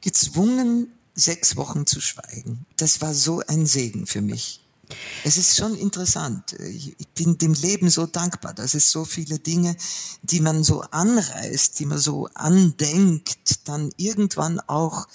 gezwungen, 0.00 0.88
sechs 1.14 1.56
Wochen 1.56 1.86
zu 1.86 2.00
schweigen. 2.00 2.66
Das 2.76 3.00
war 3.00 3.14
so 3.14 3.40
ein 3.46 3.66
Segen 3.66 4.06
für 4.06 4.20
mich. 4.20 4.60
Es 5.24 5.38
ist 5.38 5.56
schon 5.56 5.74
interessant. 5.76 6.52
Ich 6.52 6.94
bin 7.14 7.38
dem 7.38 7.54
Leben 7.54 7.88
so 7.88 8.06
dankbar, 8.06 8.52
dass 8.52 8.74
es 8.74 8.90
so 8.90 9.04
viele 9.04 9.38
Dinge, 9.38 9.76
die 10.22 10.40
man 10.40 10.62
so 10.62 10.82
anreißt, 10.82 11.78
die 11.78 11.86
man 11.86 11.98
so 11.98 12.28
andenkt, 12.34 13.66
dann 13.68 13.90
irgendwann 13.96 14.60
auch 14.60 15.06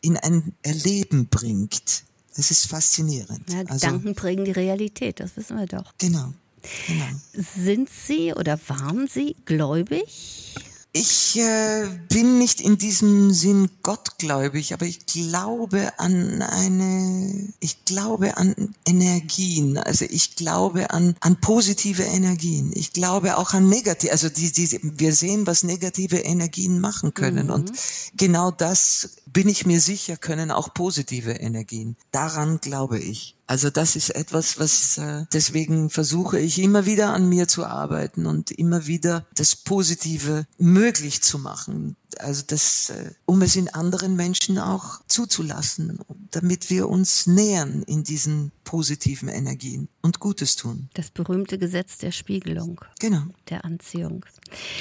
in 0.00 0.16
ein 0.16 0.54
Erleben 0.62 1.28
bringt. 1.28 2.04
Es 2.34 2.50
ist 2.50 2.66
faszinierend. 2.66 3.48
Ja, 3.50 3.58
also 3.60 3.74
Gedanken 3.74 4.08
also, 4.08 4.20
prägen 4.20 4.44
die 4.44 4.52
Realität, 4.52 5.20
das 5.20 5.36
wissen 5.36 5.56
wir 5.56 5.66
doch. 5.66 5.92
Genau, 5.98 6.32
genau. 6.86 7.06
Sind 7.56 7.88
Sie 7.90 8.32
oder 8.32 8.58
waren 8.68 9.06
Sie 9.06 9.36
gläubig? 9.44 10.54
Ich 10.94 11.38
äh, 11.38 11.88
bin 12.10 12.36
nicht 12.38 12.60
in 12.60 12.76
diesem 12.76 13.32
Sinn 13.32 13.70
gottgläubig, 13.82 14.74
aber 14.74 14.84
ich 14.84 15.06
glaube 15.06 15.90
an 15.96 16.42
eine, 16.42 17.54
ich 17.60 17.86
glaube 17.86 18.36
an 18.36 18.74
Energien, 18.86 19.78
also 19.78 20.04
ich 20.04 20.36
glaube 20.36 20.90
an, 20.90 21.16
an 21.20 21.40
positive 21.40 22.02
Energien. 22.02 22.72
Ich 22.74 22.92
glaube 22.92 23.38
auch 23.38 23.54
an 23.54 23.70
negative, 23.70 24.12
also 24.12 24.28
die, 24.28 24.52
die, 24.52 24.80
wir 24.82 25.14
sehen, 25.14 25.46
was 25.46 25.62
negative 25.62 26.18
Energien 26.18 26.78
machen 26.78 27.14
können 27.14 27.46
mhm. 27.46 27.52
und 27.54 27.72
genau 28.18 28.50
das 28.50 29.16
bin 29.24 29.48
ich 29.48 29.64
mir 29.64 29.80
sicher, 29.80 30.18
können 30.18 30.50
auch 30.50 30.74
positive 30.74 31.32
Energien. 31.32 31.96
Daran 32.10 32.60
glaube 32.60 32.98
ich. 32.98 33.34
Also 33.46 33.70
das 33.70 33.96
ist 33.96 34.10
etwas, 34.10 34.58
was 34.58 34.98
äh, 34.98 35.26
deswegen 35.32 35.90
versuche 35.90 36.38
ich 36.38 36.58
immer 36.58 36.86
wieder 36.86 37.12
an 37.12 37.28
mir 37.28 37.48
zu 37.48 37.66
arbeiten 37.66 38.26
und 38.26 38.50
immer 38.50 38.86
wieder 38.86 39.26
das 39.34 39.56
Positive 39.56 40.46
möglich 40.58 41.22
zu 41.22 41.38
machen. 41.38 41.96
Also 42.20 42.42
das, 42.46 42.90
äh, 42.90 43.12
um 43.26 43.42
es 43.42 43.56
in 43.56 43.68
anderen 43.68 44.16
Menschen 44.16 44.58
auch 44.58 45.00
zuzulassen, 45.06 45.98
damit 46.30 46.70
wir 46.70 46.88
uns 46.88 47.26
nähern 47.26 47.82
in 47.82 48.04
diesen 48.04 48.52
positiven 48.64 49.28
Energien 49.28 49.88
und 50.02 50.20
Gutes 50.20 50.56
tun. 50.56 50.88
Das 50.94 51.10
berühmte 51.10 51.58
Gesetz 51.58 51.98
der 51.98 52.12
Spiegelung. 52.12 52.80
Genau. 53.00 53.22
Der 53.50 53.64
Anziehung. 53.64 54.24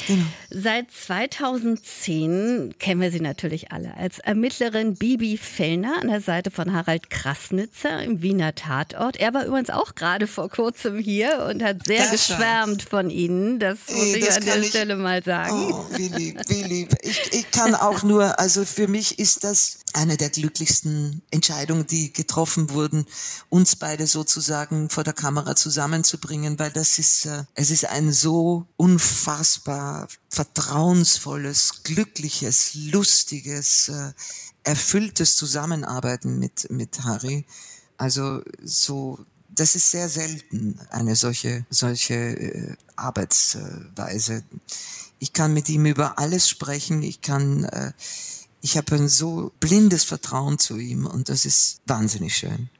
Genau. 0.07 0.25
Seit 0.49 0.91
2010 0.91 2.75
kennen 2.79 3.01
wir 3.01 3.11
sie 3.11 3.19
natürlich 3.19 3.71
alle 3.71 3.95
als 3.95 4.19
Ermittlerin 4.19 4.95
Bibi 4.95 5.37
Fellner 5.37 6.01
an 6.01 6.07
der 6.07 6.21
Seite 6.21 6.51
von 6.51 6.73
Harald 6.73 7.09
Krasnitzer 7.09 8.01
im 8.03 8.21
Wiener 8.21 8.55
Tatort. 8.55 9.17
Er 9.17 9.33
war 9.33 9.45
übrigens 9.45 9.69
auch 9.69 9.95
gerade 9.95 10.27
vor 10.27 10.49
kurzem 10.49 10.97
hier 10.97 11.47
und 11.49 11.63
hat 11.63 11.85
sehr 11.85 12.03
das 12.03 12.11
geschwärmt 12.11 12.83
von 12.83 13.09
Ihnen. 13.09 13.59
Das 13.59 13.79
muss 13.89 14.05
Ey, 14.05 14.17
ich 14.17 14.25
das 14.25 14.37
an 14.37 14.45
der 14.45 14.59
ich, 14.61 14.69
Stelle 14.69 14.95
mal 14.95 15.23
sagen. 15.23 15.73
Oh, 15.73 15.85
wie 15.95 16.07
lieb, 16.07 16.39
wie 16.47 16.63
lieb. 16.63 16.95
Ich, 17.01 17.20
ich 17.31 17.51
kann 17.51 17.75
auch 17.75 18.03
nur, 18.03 18.39
also 18.39 18.65
für 18.65 18.87
mich 18.87 19.19
ist 19.19 19.43
das 19.43 19.79
eine 19.93 20.17
der 20.17 20.29
glücklichsten 20.29 21.21
Entscheidungen, 21.31 21.85
die 21.85 22.13
getroffen 22.13 22.69
wurden, 22.69 23.05
uns 23.49 23.75
beide 23.75 24.07
sozusagen 24.07 24.89
vor 24.89 25.03
der 25.03 25.13
Kamera 25.13 25.55
zusammenzubringen, 25.55 26.57
weil 26.59 26.71
das 26.71 26.97
ist, 26.99 27.25
äh, 27.25 27.43
es 27.55 27.71
ist 27.71 27.85
ein 27.85 28.11
so 28.11 28.65
unfassbar 28.77 30.07
vertrauensvolles, 30.29 31.83
glückliches, 31.83 32.73
lustiges, 32.75 33.89
äh, 33.89 34.13
erfülltes 34.63 35.35
Zusammenarbeiten 35.35 36.39
mit, 36.39 36.69
mit 36.71 37.03
Harry. 37.03 37.45
Also 37.97 38.41
so, 38.63 39.19
das 39.49 39.75
ist 39.75 39.91
sehr 39.91 40.09
selten, 40.09 40.79
eine 40.89 41.15
solche, 41.15 41.65
solche 41.69 42.13
äh, 42.13 42.75
Arbeitsweise. 42.95 44.43
Ich 45.21 45.33
kann 45.33 45.53
mit 45.53 45.69
ihm 45.69 45.85
über 45.85 46.17
alles 46.17 46.49
sprechen, 46.49 47.03
ich 47.03 47.21
kann, 47.21 47.65
äh, 47.65 47.93
ich 48.59 48.75
habe 48.75 48.95
ein 48.95 49.07
so 49.07 49.51
blindes 49.59 50.03
Vertrauen 50.03 50.57
zu 50.57 50.77
ihm 50.77 51.05
und 51.05 51.29
das 51.29 51.45
ist 51.45 51.81
wahnsinnig 51.85 52.35
schön. 52.35 52.71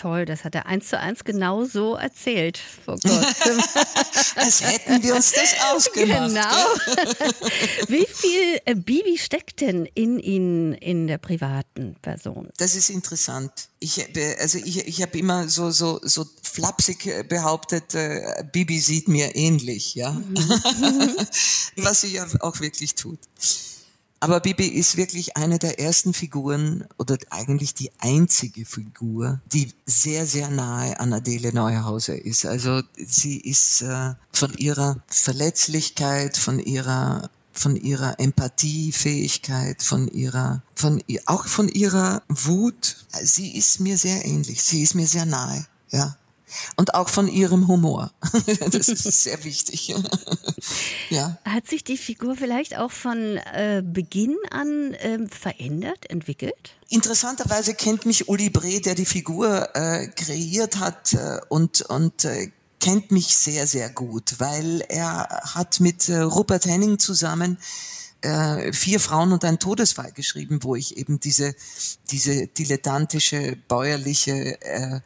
Toll, 0.00 0.24
das 0.24 0.44
hat 0.44 0.54
er 0.54 0.64
eins 0.64 0.88
zu 0.88 0.98
eins 0.98 1.24
genau 1.24 1.66
so 1.66 1.94
erzählt 1.94 2.58
vor 2.86 2.94
kurzem. 2.94 3.60
Als 4.34 4.62
hätten 4.62 5.02
wir 5.02 5.14
uns 5.14 5.32
das 5.32 5.54
ausgemacht. 5.74 6.30
Genau. 6.30 7.26
Wie 7.88 8.06
viel 8.06 8.60
äh, 8.64 8.74
Bibi 8.74 9.18
steckt 9.18 9.60
denn 9.60 9.84
in 9.84 10.18
Ihnen, 10.18 10.72
in 10.72 11.06
der 11.06 11.18
privaten 11.18 11.96
Person? 12.00 12.48
Das 12.56 12.76
ist 12.76 12.88
interessant. 12.88 13.52
Ich, 13.78 13.98
äh, 13.98 14.36
also 14.40 14.56
ich, 14.56 14.88
ich 14.88 15.02
habe 15.02 15.18
immer 15.18 15.50
so, 15.50 15.70
so, 15.70 16.00
so 16.02 16.24
flapsig 16.42 17.04
äh, 17.04 17.22
behauptet, 17.22 17.94
äh, 17.94 18.42
Bibi 18.50 18.80
sieht 18.80 19.06
mir 19.06 19.36
ähnlich, 19.36 19.96
ja. 19.96 20.12
Mhm. 20.12 21.14
Was 21.76 22.00
sie 22.00 22.14
ja 22.14 22.26
auch 22.40 22.58
wirklich 22.60 22.94
tut. 22.94 23.18
Aber 24.22 24.40
Bibi 24.40 24.66
ist 24.66 24.98
wirklich 24.98 25.38
eine 25.38 25.58
der 25.58 25.80
ersten 25.80 26.12
Figuren 26.12 26.84
oder 26.98 27.16
eigentlich 27.30 27.72
die 27.72 27.90
einzige 27.98 28.66
Figur, 28.66 29.40
die 29.50 29.72
sehr, 29.86 30.26
sehr 30.26 30.50
nahe 30.50 31.00
an 31.00 31.14
Adele 31.14 31.54
Neuhauser 31.54 32.22
ist. 32.22 32.44
Also 32.44 32.82
sie 32.96 33.40
ist 33.40 33.80
äh, 33.80 34.12
von 34.30 34.52
ihrer 34.58 35.02
Verletzlichkeit, 35.06 36.36
von 36.36 36.58
ihrer 36.58 37.30
von 37.52 37.74
ihrer 37.76 38.18
Empathiefähigkeit, 38.20 39.82
von 39.82 40.06
ihrer, 40.08 40.62
von 40.74 41.02
auch 41.26 41.46
von 41.46 41.68
ihrer 41.68 42.22
Wut. 42.28 42.96
Sie 43.22 43.56
ist 43.56 43.80
mir 43.80 43.98
sehr 43.98 44.24
ähnlich. 44.24 44.62
Sie 44.62 44.82
ist 44.82 44.94
mir 44.94 45.06
sehr 45.06 45.26
nahe. 45.26 45.66
Ja 45.90 46.16
und 46.76 46.94
auch 46.94 47.08
von 47.08 47.28
ihrem 47.28 47.68
Humor. 47.68 48.12
das 48.70 48.88
ist 48.88 49.04
sehr 49.04 49.42
wichtig. 49.44 49.94
ja. 51.10 51.38
Hat 51.44 51.66
sich 51.66 51.84
die 51.84 51.96
Figur 51.96 52.36
vielleicht 52.36 52.76
auch 52.76 52.90
von 52.90 53.36
äh, 53.36 53.82
Beginn 53.84 54.36
an 54.50 54.94
äh, 54.94 55.18
verändert, 55.28 56.08
entwickelt? 56.10 56.76
Interessanterweise 56.88 57.74
kennt 57.74 58.06
mich 58.06 58.28
Uli 58.28 58.50
Bre, 58.50 58.80
der 58.80 58.94
die 58.94 59.06
Figur 59.06 59.68
äh, 59.74 60.08
kreiert 60.08 60.78
hat 60.78 61.14
äh, 61.14 61.40
und, 61.48 61.82
und 61.82 62.24
äh, 62.24 62.50
kennt 62.80 63.10
mich 63.10 63.36
sehr, 63.36 63.66
sehr 63.66 63.90
gut, 63.90 64.36
weil 64.38 64.82
er 64.88 65.28
hat 65.54 65.80
mit 65.80 66.08
äh, 66.08 66.20
Rupert 66.20 66.66
Henning 66.66 66.98
zusammen 66.98 67.58
vier 68.72 69.00
Frauen 69.00 69.32
und 69.32 69.46
ein 69.46 69.58
Todesfall 69.58 70.12
geschrieben, 70.12 70.58
wo 70.62 70.76
ich 70.76 70.98
eben 70.98 71.20
diese, 71.20 71.54
diese 72.10 72.48
dilettantische, 72.48 73.56
bäuerliche 73.66 74.60
äh, 74.60 75.00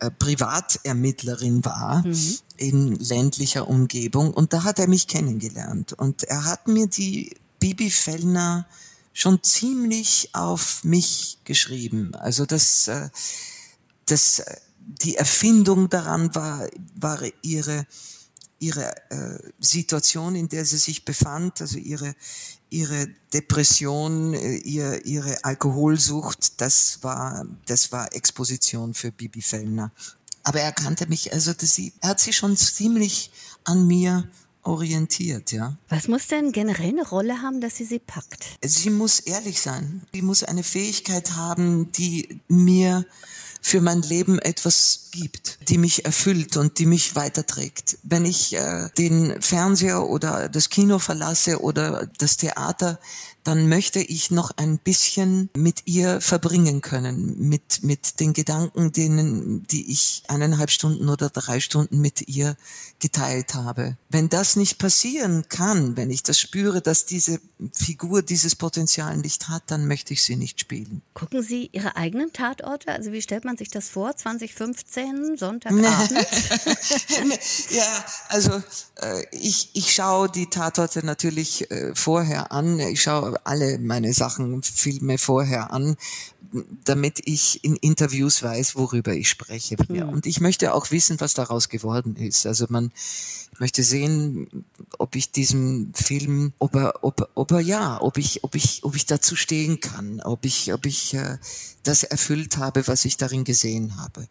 äh, 0.00 0.10
Privatermittlerin 0.10 1.64
war 1.64 2.06
mhm. 2.06 2.38
in 2.56 2.96
ländlicher 2.96 3.68
Umgebung 3.68 4.32
und 4.32 4.52
da 4.52 4.64
hat 4.64 4.78
er 4.78 4.88
mich 4.88 5.06
kennengelernt 5.06 5.92
und 5.92 6.24
er 6.24 6.44
hat 6.44 6.68
mir 6.68 6.86
die 6.86 7.36
Bibi 7.58 7.90
Fellner 7.90 8.66
schon 9.12 9.42
ziemlich 9.42 10.30
auf 10.34 10.84
mich 10.84 11.38
geschrieben. 11.44 12.14
Also 12.14 12.44
das, 12.44 12.88
äh, 12.88 13.08
das, 14.06 14.42
die 14.78 15.16
Erfindung 15.16 15.88
daran 15.88 16.34
war, 16.34 16.68
war 16.94 17.20
ihre 17.42 17.86
ihre 18.58 18.94
äh, 19.10 19.38
Situation, 19.58 20.34
in 20.34 20.48
der 20.48 20.64
sie 20.64 20.78
sich 20.78 21.04
befand, 21.04 21.60
also 21.60 21.78
ihre, 21.78 22.14
ihre 22.70 23.08
Depression, 23.32 24.34
äh, 24.34 24.56
ihr, 24.56 25.04
ihre 25.04 25.44
Alkoholsucht, 25.44 26.60
das 26.60 26.98
war, 27.02 27.46
das 27.66 27.92
war 27.92 28.14
Exposition 28.14 28.94
für 28.94 29.12
Bibi 29.12 29.42
Fellner. 29.42 29.92
Aber 30.42 30.60
er 30.60 30.72
kannte 30.72 31.06
mich, 31.08 31.32
also 31.32 31.52
sie, 31.58 31.92
er 32.00 32.10
hat 32.10 32.20
sich 32.20 32.36
schon 32.36 32.56
ziemlich 32.56 33.30
an 33.64 33.86
mir 33.86 34.28
orientiert, 34.62 35.52
ja. 35.52 35.76
Was 35.88 36.08
muss 36.08 36.26
denn 36.28 36.52
generell 36.52 36.90
eine 36.90 37.08
Rolle 37.08 37.40
haben, 37.42 37.60
dass 37.60 37.76
sie 37.76 37.84
sie 37.84 37.98
packt? 37.98 38.44
Sie 38.64 38.90
muss 38.90 39.20
ehrlich 39.20 39.60
sein. 39.60 40.02
Sie 40.12 40.22
muss 40.22 40.42
eine 40.42 40.62
Fähigkeit 40.62 41.32
haben, 41.32 41.92
die 41.92 42.40
mir 42.48 43.06
für 43.66 43.80
mein 43.80 44.02
Leben 44.02 44.38
etwas 44.38 45.08
gibt, 45.10 45.58
die 45.68 45.76
mich 45.76 46.04
erfüllt 46.04 46.56
und 46.56 46.78
die 46.78 46.86
mich 46.86 47.16
weiterträgt. 47.16 47.98
Wenn 48.04 48.24
ich 48.24 48.54
äh, 48.54 48.90
den 48.96 49.42
Fernseher 49.42 50.04
oder 50.04 50.48
das 50.48 50.70
Kino 50.70 51.00
verlasse 51.00 51.60
oder 51.60 52.08
das 52.18 52.36
Theater, 52.36 53.00
dann 53.46 53.68
möchte 53.68 54.00
ich 54.00 54.30
noch 54.30 54.50
ein 54.56 54.78
bisschen 54.78 55.50
mit 55.56 55.82
ihr 55.86 56.20
verbringen 56.20 56.80
können, 56.80 57.48
mit, 57.48 57.84
mit 57.84 58.18
den 58.18 58.32
Gedanken, 58.32 58.92
denen, 58.92 59.62
die 59.68 59.92
ich 59.92 60.24
eineinhalb 60.26 60.70
Stunden 60.70 61.08
oder 61.08 61.30
drei 61.30 61.60
Stunden 61.60 62.00
mit 62.00 62.28
ihr 62.28 62.56
geteilt 62.98 63.54
habe. 63.54 63.96
Wenn 64.08 64.28
das 64.28 64.56
nicht 64.56 64.78
passieren 64.78 65.44
kann, 65.48 65.96
wenn 65.96 66.10
ich 66.10 66.22
das 66.22 66.40
spüre, 66.40 66.80
dass 66.80 67.06
diese 67.06 67.40
Figur 67.72 68.22
dieses 68.22 68.56
Potenzial 68.56 69.16
nicht 69.16 69.48
hat, 69.48 69.62
dann 69.68 69.86
möchte 69.86 70.12
ich 70.12 70.22
sie 70.22 70.36
nicht 70.36 70.60
spielen. 70.60 71.02
Gucken 71.14 71.42
Sie 71.42 71.70
Ihre 71.72 71.96
eigenen 71.96 72.32
Tatorte? 72.32 72.92
Also 72.92 73.12
wie 73.12 73.22
stellt 73.22 73.44
man 73.44 73.56
sich 73.56 73.68
das 73.68 73.88
vor? 73.88 74.16
2015, 74.16 75.36
Sonntagabend? 75.36 76.10
ja, 77.70 78.04
also 78.28 78.62
äh, 78.96 79.24
ich, 79.30 79.70
ich 79.74 79.94
schaue 79.94 80.28
die 80.28 80.46
Tatorte 80.46 81.04
natürlich 81.04 81.70
äh, 81.70 81.94
vorher 81.94 82.52
an. 82.52 82.78
Ich 82.80 83.02
schaue 83.02 83.35
alle 83.44 83.78
meine 83.78 84.12
Sachen, 84.12 84.62
Filme 84.62 85.18
vorher 85.18 85.72
an, 85.72 85.96
damit 86.84 87.20
ich 87.24 87.64
in 87.64 87.76
Interviews 87.76 88.42
weiß, 88.42 88.76
worüber 88.76 89.12
ich 89.12 89.28
spreche. 89.28 89.76
Mhm. 89.88 90.08
Und 90.08 90.26
ich 90.26 90.40
möchte 90.40 90.72
auch 90.72 90.90
wissen, 90.90 91.20
was 91.20 91.34
daraus 91.34 91.68
geworden 91.68 92.16
ist. 92.16 92.46
Also 92.46 92.66
man 92.68 92.92
möchte 93.58 93.82
sehen, 93.82 94.64
ob 94.98 95.16
ich 95.16 95.32
diesem 95.32 95.92
Film, 95.94 96.52
ob 96.58 96.74
er, 96.76 97.04
ob, 97.04 97.28
ob 97.34 97.50
er 97.50 97.60
ja, 97.60 98.00
ob 98.00 98.18
ich, 98.18 98.44
ob 98.44 98.54
ich, 98.54 98.84
ob 98.84 98.94
ich 98.94 99.06
dazu 99.06 99.36
stehen 99.36 99.80
kann, 99.80 100.20
ob 100.20 100.44
ich, 100.44 100.72
ob 100.72 100.86
ich 100.86 101.14
äh, 101.14 101.38
das 101.82 102.02
erfüllt 102.02 102.58
habe, 102.58 102.86
was 102.86 103.04
ich 103.04 103.16
darin 103.16 103.44
gesehen 103.44 103.96
habe 103.96 104.28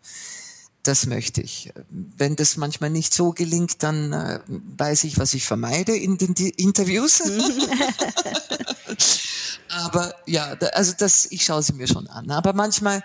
das 0.87 1.05
möchte 1.07 1.41
ich. 1.41 1.73
Wenn 1.89 2.35
das 2.35 2.57
manchmal 2.57 2.89
nicht 2.89 3.13
so 3.13 3.31
gelingt, 3.31 3.81
dann 3.83 4.13
äh, 4.13 4.39
weiß 4.47 5.03
ich, 5.05 5.17
was 5.17 5.33
ich 5.33 5.45
vermeide 5.45 5.95
in 5.95 6.17
den 6.17 6.33
die 6.33 6.49
Interviews. 6.49 7.21
Aber 9.69 10.13
ja, 10.25 10.55
da, 10.55 10.67
also 10.67 10.93
das, 10.97 11.25
ich 11.31 11.43
schaue 11.43 11.63
sie 11.63 11.73
mir 11.73 11.87
schon 11.87 12.07
an. 12.07 12.29
Aber 12.31 12.53
manchmal 12.53 13.03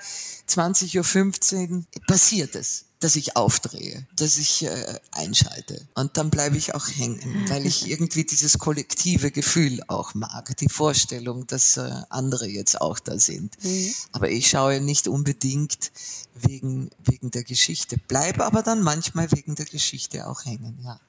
20.15 0.48 1.70
Uhr 1.70 1.84
passiert 2.06 2.54
es 2.54 2.89
dass 3.00 3.16
ich 3.16 3.36
aufdrehe, 3.36 4.06
dass 4.14 4.36
ich 4.36 4.64
äh, 4.64 5.00
einschalte. 5.12 5.88
Und 5.94 6.16
dann 6.16 6.30
bleibe 6.30 6.56
ich 6.56 6.74
auch 6.74 6.86
hängen, 6.86 7.46
weil 7.48 7.66
ich 7.66 7.86
irgendwie 7.90 8.24
dieses 8.24 8.58
kollektive 8.58 9.30
Gefühl 9.30 9.82
auch 9.88 10.14
mag, 10.14 10.56
die 10.58 10.68
Vorstellung, 10.68 11.46
dass 11.46 11.78
äh, 11.78 11.90
andere 12.10 12.46
jetzt 12.46 12.80
auch 12.80 12.98
da 12.98 13.18
sind. 13.18 13.56
Mhm. 13.62 13.94
Aber 14.12 14.30
ich 14.30 14.48
schaue 14.48 14.80
nicht 14.80 15.08
unbedingt 15.08 15.90
wegen, 16.34 16.90
wegen 17.04 17.30
der 17.30 17.44
Geschichte, 17.44 17.96
bleibe 17.96 18.44
aber 18.44 18.62
dann 18.62 18.82
manchmal 18.82 19.32
wegen 19.32 19.54
der 19.54 19.66
Geschichte 19.66 20.26
auch 20.26 20.44
hängen, 20.44 20.78
ja. 20.84 21.00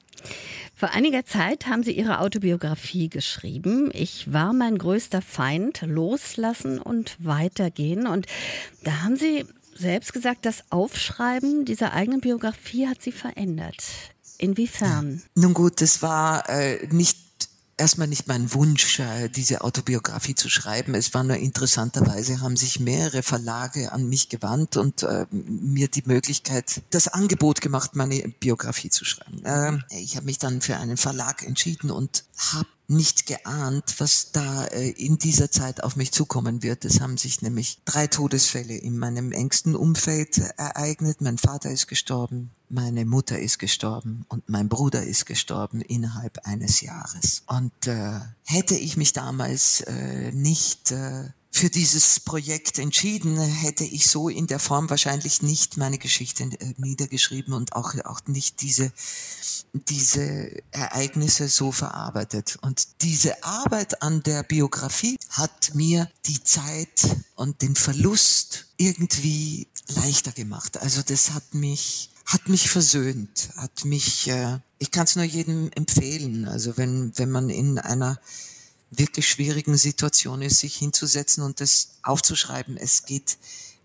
Vor 0.74 0.90
einiger 0.90 1.24
Zeit 1.24 1.66
haben 1.66 1.82
Sie 1.82 1.92
Ihre 1.92 2.20
Autobiografie 2.20 3.08
geschrieben. 3.08 3.90
Ich 3.92 4.32
war 4.32 4.52
mein 4.52 4.78
größter 4.78 5.22
Feind, 5.22 5.82
loslassen 5.82 6.78
und 6.78 7.16
weitergehen. 7.18 8.06
Und 8.06 8.26
da 8.84 9.02
haben 9.02 9.16
Sie 9.16 9.44
selbst 9.82 10.12
gesagt, 10.12 10.46
das 10.46 10.64
Aufschreiben 10.70 11.64
dieser 11.64 11.92
eigenen 11.92 12.20
Biografie 12.20 12.88
hat 12.88 13.02
sie 13.02 13.12
verändert. 13.12 13.76
Inwiefern? 14.38 15.22
Nun 15.34 15.54
gut, 15.54 15.80
das 15.80 16.02
war 16.02 16.48
äh, 16.48 16.86
nicht 16.88 17.18
erstmal 17.76 18.06
nicht 18.06 18.28
mein 18.28 18.52
Wunsch, 18.54 19.00
äh, 19.00 19.28
diese 19.28 19.62
Autobiografie 19.62 20.34
zu 20.34 20.48
schreiben. 20.48 20.94
Es 20.94 21.14
war 21.14 21.24
nur 21.24 21.36
interessanterweise, 21.36 22.40
haben 22.40 22.56
sich 22.56 22.80
mehrere 22.80 23.22
Verlage 23.22 23.92
an 23.92 24.08
mich 24.08 24.28
gewandt 24.28 24.76
und 24.76 25.02
äh, 25.02 25.26
mir 25.30 25.88
die 25.88 26.04
Möglichkeit, 26.06 26.82
das 26.90 27.08
Angebot 27.08 27.60
gemacht, 27.60 27.96
meine 27.96 28.20
Biografie 28.40 28.90
zu 28.90 29.04
schreiben. 29.04 29.42
Äh, 29.44 29.78
ich 30.00 30.16
habe 30.16 30.26
mich 30.26 30.38
dann 30.38 30.60
für 30.60 30.76
einen 30.76 30.96
Verlag 30.96 31.42
entschieden 31.42 31.90
und 31.90 32.24
habe 32.52 32.68
nicht 32.92 33.26
geahnt, 33.26 33.96
was 33.98 34.32
da 34.32 34.64
äh, 34.66 34.90
in 34.90 35.18
dieser 35.18 35.50
Zeit 35.50 35.82
auf 35.82 35.96
mich 35.96 36.12
zukommen 36.12 36.62
wird. 36.62 36.84
Es 36.84 37.00
haben 37.00 37.16
sich 37.16 37.42
nämlich 37.42 37.80
drei 37.84 38.06
Todesfälle 38.06 38.76
in 38.76 38.98
meinem 38.98 39.32
engsten 39.32 39.74
Umfeld 39.74 40.38
ereignet. 40.56 41.20
Mein 41.20 41.38
Vater 41.38 41.70
ist 41.70 41.88
gestorben, 41.88 42.52
meine 42.68 43.04
Mutter 43.04 43.38
ist 43.38 43.58
gestorben 43.58 44.24
und 44.28 44.48
mein 44.48 44.68
Bruder 44.68 45.02
ist 45.02 45.26
gestorben 45.26 45.80
innerhalb 45.80 46.46
eines 46.46 46.80
Jahres. 46.80 47.42
Und 47.46 47.86
äh, 47.86 48.20
hätte 48.44 48.74
ich 48.74 48.96
mich 48.96 49.12
damals 49.12 49.80
äh, 49.82 50.32
nicht 50.32 50.92
äh, 50.92 51.30
für 51.54 51.68
dieses 51.68 52.18
Projekt 52.18 52.78
entschieden, 52.78 53.38
hätte 53.38 53.84
ich 53.84 54.08
so 54.08 54.30
in 54.30 54.46
der 54.46 54.58
Form 54.58 54.88
wahrscheinlich 54.88 55.42
nicht 55.42 55.76
meine 55.76 55.98
Geschichte 55.98 56.44
äh, 56.44 56.74
niedergeschrieben 56.78 57.52
und 57.52 57.74
auch, 57.74 57.94
auch 58.04 58.22
nicht 58.26 58.62
diese, 58.62 58.90
diese 59.74 60.62
Ereignisse 60.70 61.48
so 61.48 61.70
verarbeitet. 61.70 62.58
Und 62.62 63.02
diese 63.02 63.44
Arbeit 63.44 64.02
an 64.02 64.22
der 64.22 64.42
Biografie 64.44 65.18
hat 65.28 65.74
mir 65.74 66.10
die 66.24 66.42
Zeit 66.42 67.16
und 67.34 67.60
den 67.60 67.76
Verlust 67.76 68.66
irgendwie 68.78 69.68
leichter 69.88 70.32
gemacht. 70.32 70.80
Also 70.80 71.02
das 71.02 71.32
hat 71.32 71.54
mich 71.54 72.08
hat 72.24 72.48
mich 72.48 72.70
versöhnt, 72.70 73.50
hat 73.56 73.84
mich, 73.84 74.28
äh, 74.28 74.58
ich 74.78 74.90
kann 74.90 75.04
es 75.04 75.16
nur 75.16 75.24
jedem 75.24 75.70
empfehlen. 75.74 76.46
Also 76.46 76.78
wenn, 76.78 77.12
wenn 77.16 77.30
man 77.30 77.50
in 77.50 77.78
einer 77.78 78.18
wirklich 78.92 79.28
schwierigen 79.28 79.76
Situation 79.76 80.42
ist, 80.42 80.60
sich 80.60 80.76
hinzusetzen 80.76 81.42
und 81.42 81.60
das 81.60 81.98
aufzuschreiben. 82.02 82.76
Es 82.76 83.04
geht 83.04 83.38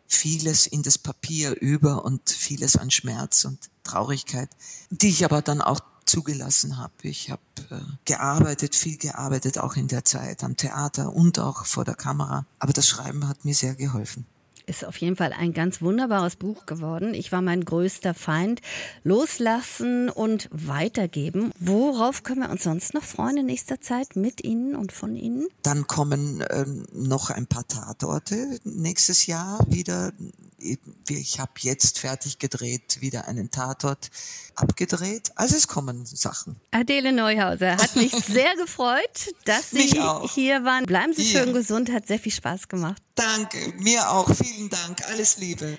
vieles 0.08 0.68
in 0.68 0.84
das 0.84 0.98
Papier 0.98 1.60
über 1.60 2.06
und 2.06 2.30
vieles 2.30 2.76
an 2.76 2.92
Schmerz 2.92 3.46
und 3.46 3.58
Traurigkeit, 3.84 4.50
die 4.90 5.10
ich 5.10 5.26
aber 5.26 5.42
dann 5.42 5.62
auch 5.62 5.80
zugelassen 6.06 6.78
habe. 6.78 6.94
Ich 7.04 7.30
habe 7.30 7.42
äh, 7.70 7.80
gearbeitet, 8.06 8.76
viel 8.76 8.98
gearbeitet, 8.98 9.58
auch 9.58 9.76
in 9.76 9.88
der 9.88 10.06
Zeit 10.06 10.44
am 10.44 10.56
Theater 10.56 11.14
und 11.14 11.40
auch 11.40 11.66
vor 11.66 11.84
der 11.84 11.96
Kamera. 11.96 12.46
Aber 12.60 12.74
das 12.74 12.88
Schreiben 12.88 13.28
hat 13.28 13.44
mir 13.44 13.56
sehr 13.56 13.76
geholfen 13.76 14.26
ist 14.68 14.86
auf 14.86 14.98
jeden 14.98 15.16
Fall 15.16 15.34
ein 15.34 15.54
ganz 15.54 15.82
wunderbares 15.82 16.36
Buch 16.36 16.66
geworden. 16.66 17.14
Ich 17.14 17.32
war 17.32 17.42
mein 17.42 17.64
größter 17.64 18.14
Feind. 18.14 18.62
Loslassen 19.04 20.10
und 20.10 20.50
weitergeben. 20.52 21.52
Worauf 21.60 22.24
können 22.24 22.42
wir 22.42 22.50
uns 22.50 22.64
sonst 22.64 22.94
noch 22.94 23.04
freuen 23.04 23.38
in 23.38 23.46
nächster 23.48 23.82
Zeit 23.82 24.16
mit 24.16 24.44
Ihnen 24.44 24.76
und 24.76 24.92
von 24.92 25.16
Ihnen? 25.16 25.48
Dann 25.64 25.88
kommen 25.88 26.44
ähm, 26.52 26.86
noch 26.94 27.30
ein 27.30 27.48
paar 27.48 27.68
Tatorte 27.68 28.60
nächstes 28.64 29.26
Jahr 29.26 29.66
wieder. 29.68 30.12
Ich 30.60 31.40
habe 31.40 31.52
jetzt 31.60 32.00
fertig 32.00 32.40
gedreht, 32.40 32.98
wieder 33.00 33.28
einen 33.28 33.52
Tatort 33.52 34.10
abgedreht. 34.56 35.32
Also 35.36 35.56
es 35.56 35.68
kommen 35.68 36.06
Sachen. 36.06 36.56
Adele 36.72 37.12
Neuhauser 37.12 37.78
hat 37.78 37.96
mich 37.96 38.12
sehr 38.28 38.56
gefreut, 38.56 39.34
dass 39.46 39.70
Sie 39.70 39.94
hier 40.34 40.64
waren. 40.64 40.86
Bleiben 40.86 41.14
Sie 41.14 41.26
schön 41.26 41.54
gesund, 41.54 41.92
hat 41.92 42.08
sehr 42.08 42.20
viel 42.20 42.32
Spaß 42.32 42.68
gemacht. 42.68 43.02
Danke, 43.16 43.74
mir 43.80 44.10
auch. 44.12 44.30
Vielen 44.34 44.70
Dank. 44.70 45.02
Alles 45.10 45.38
Liebe. 45.38 45.76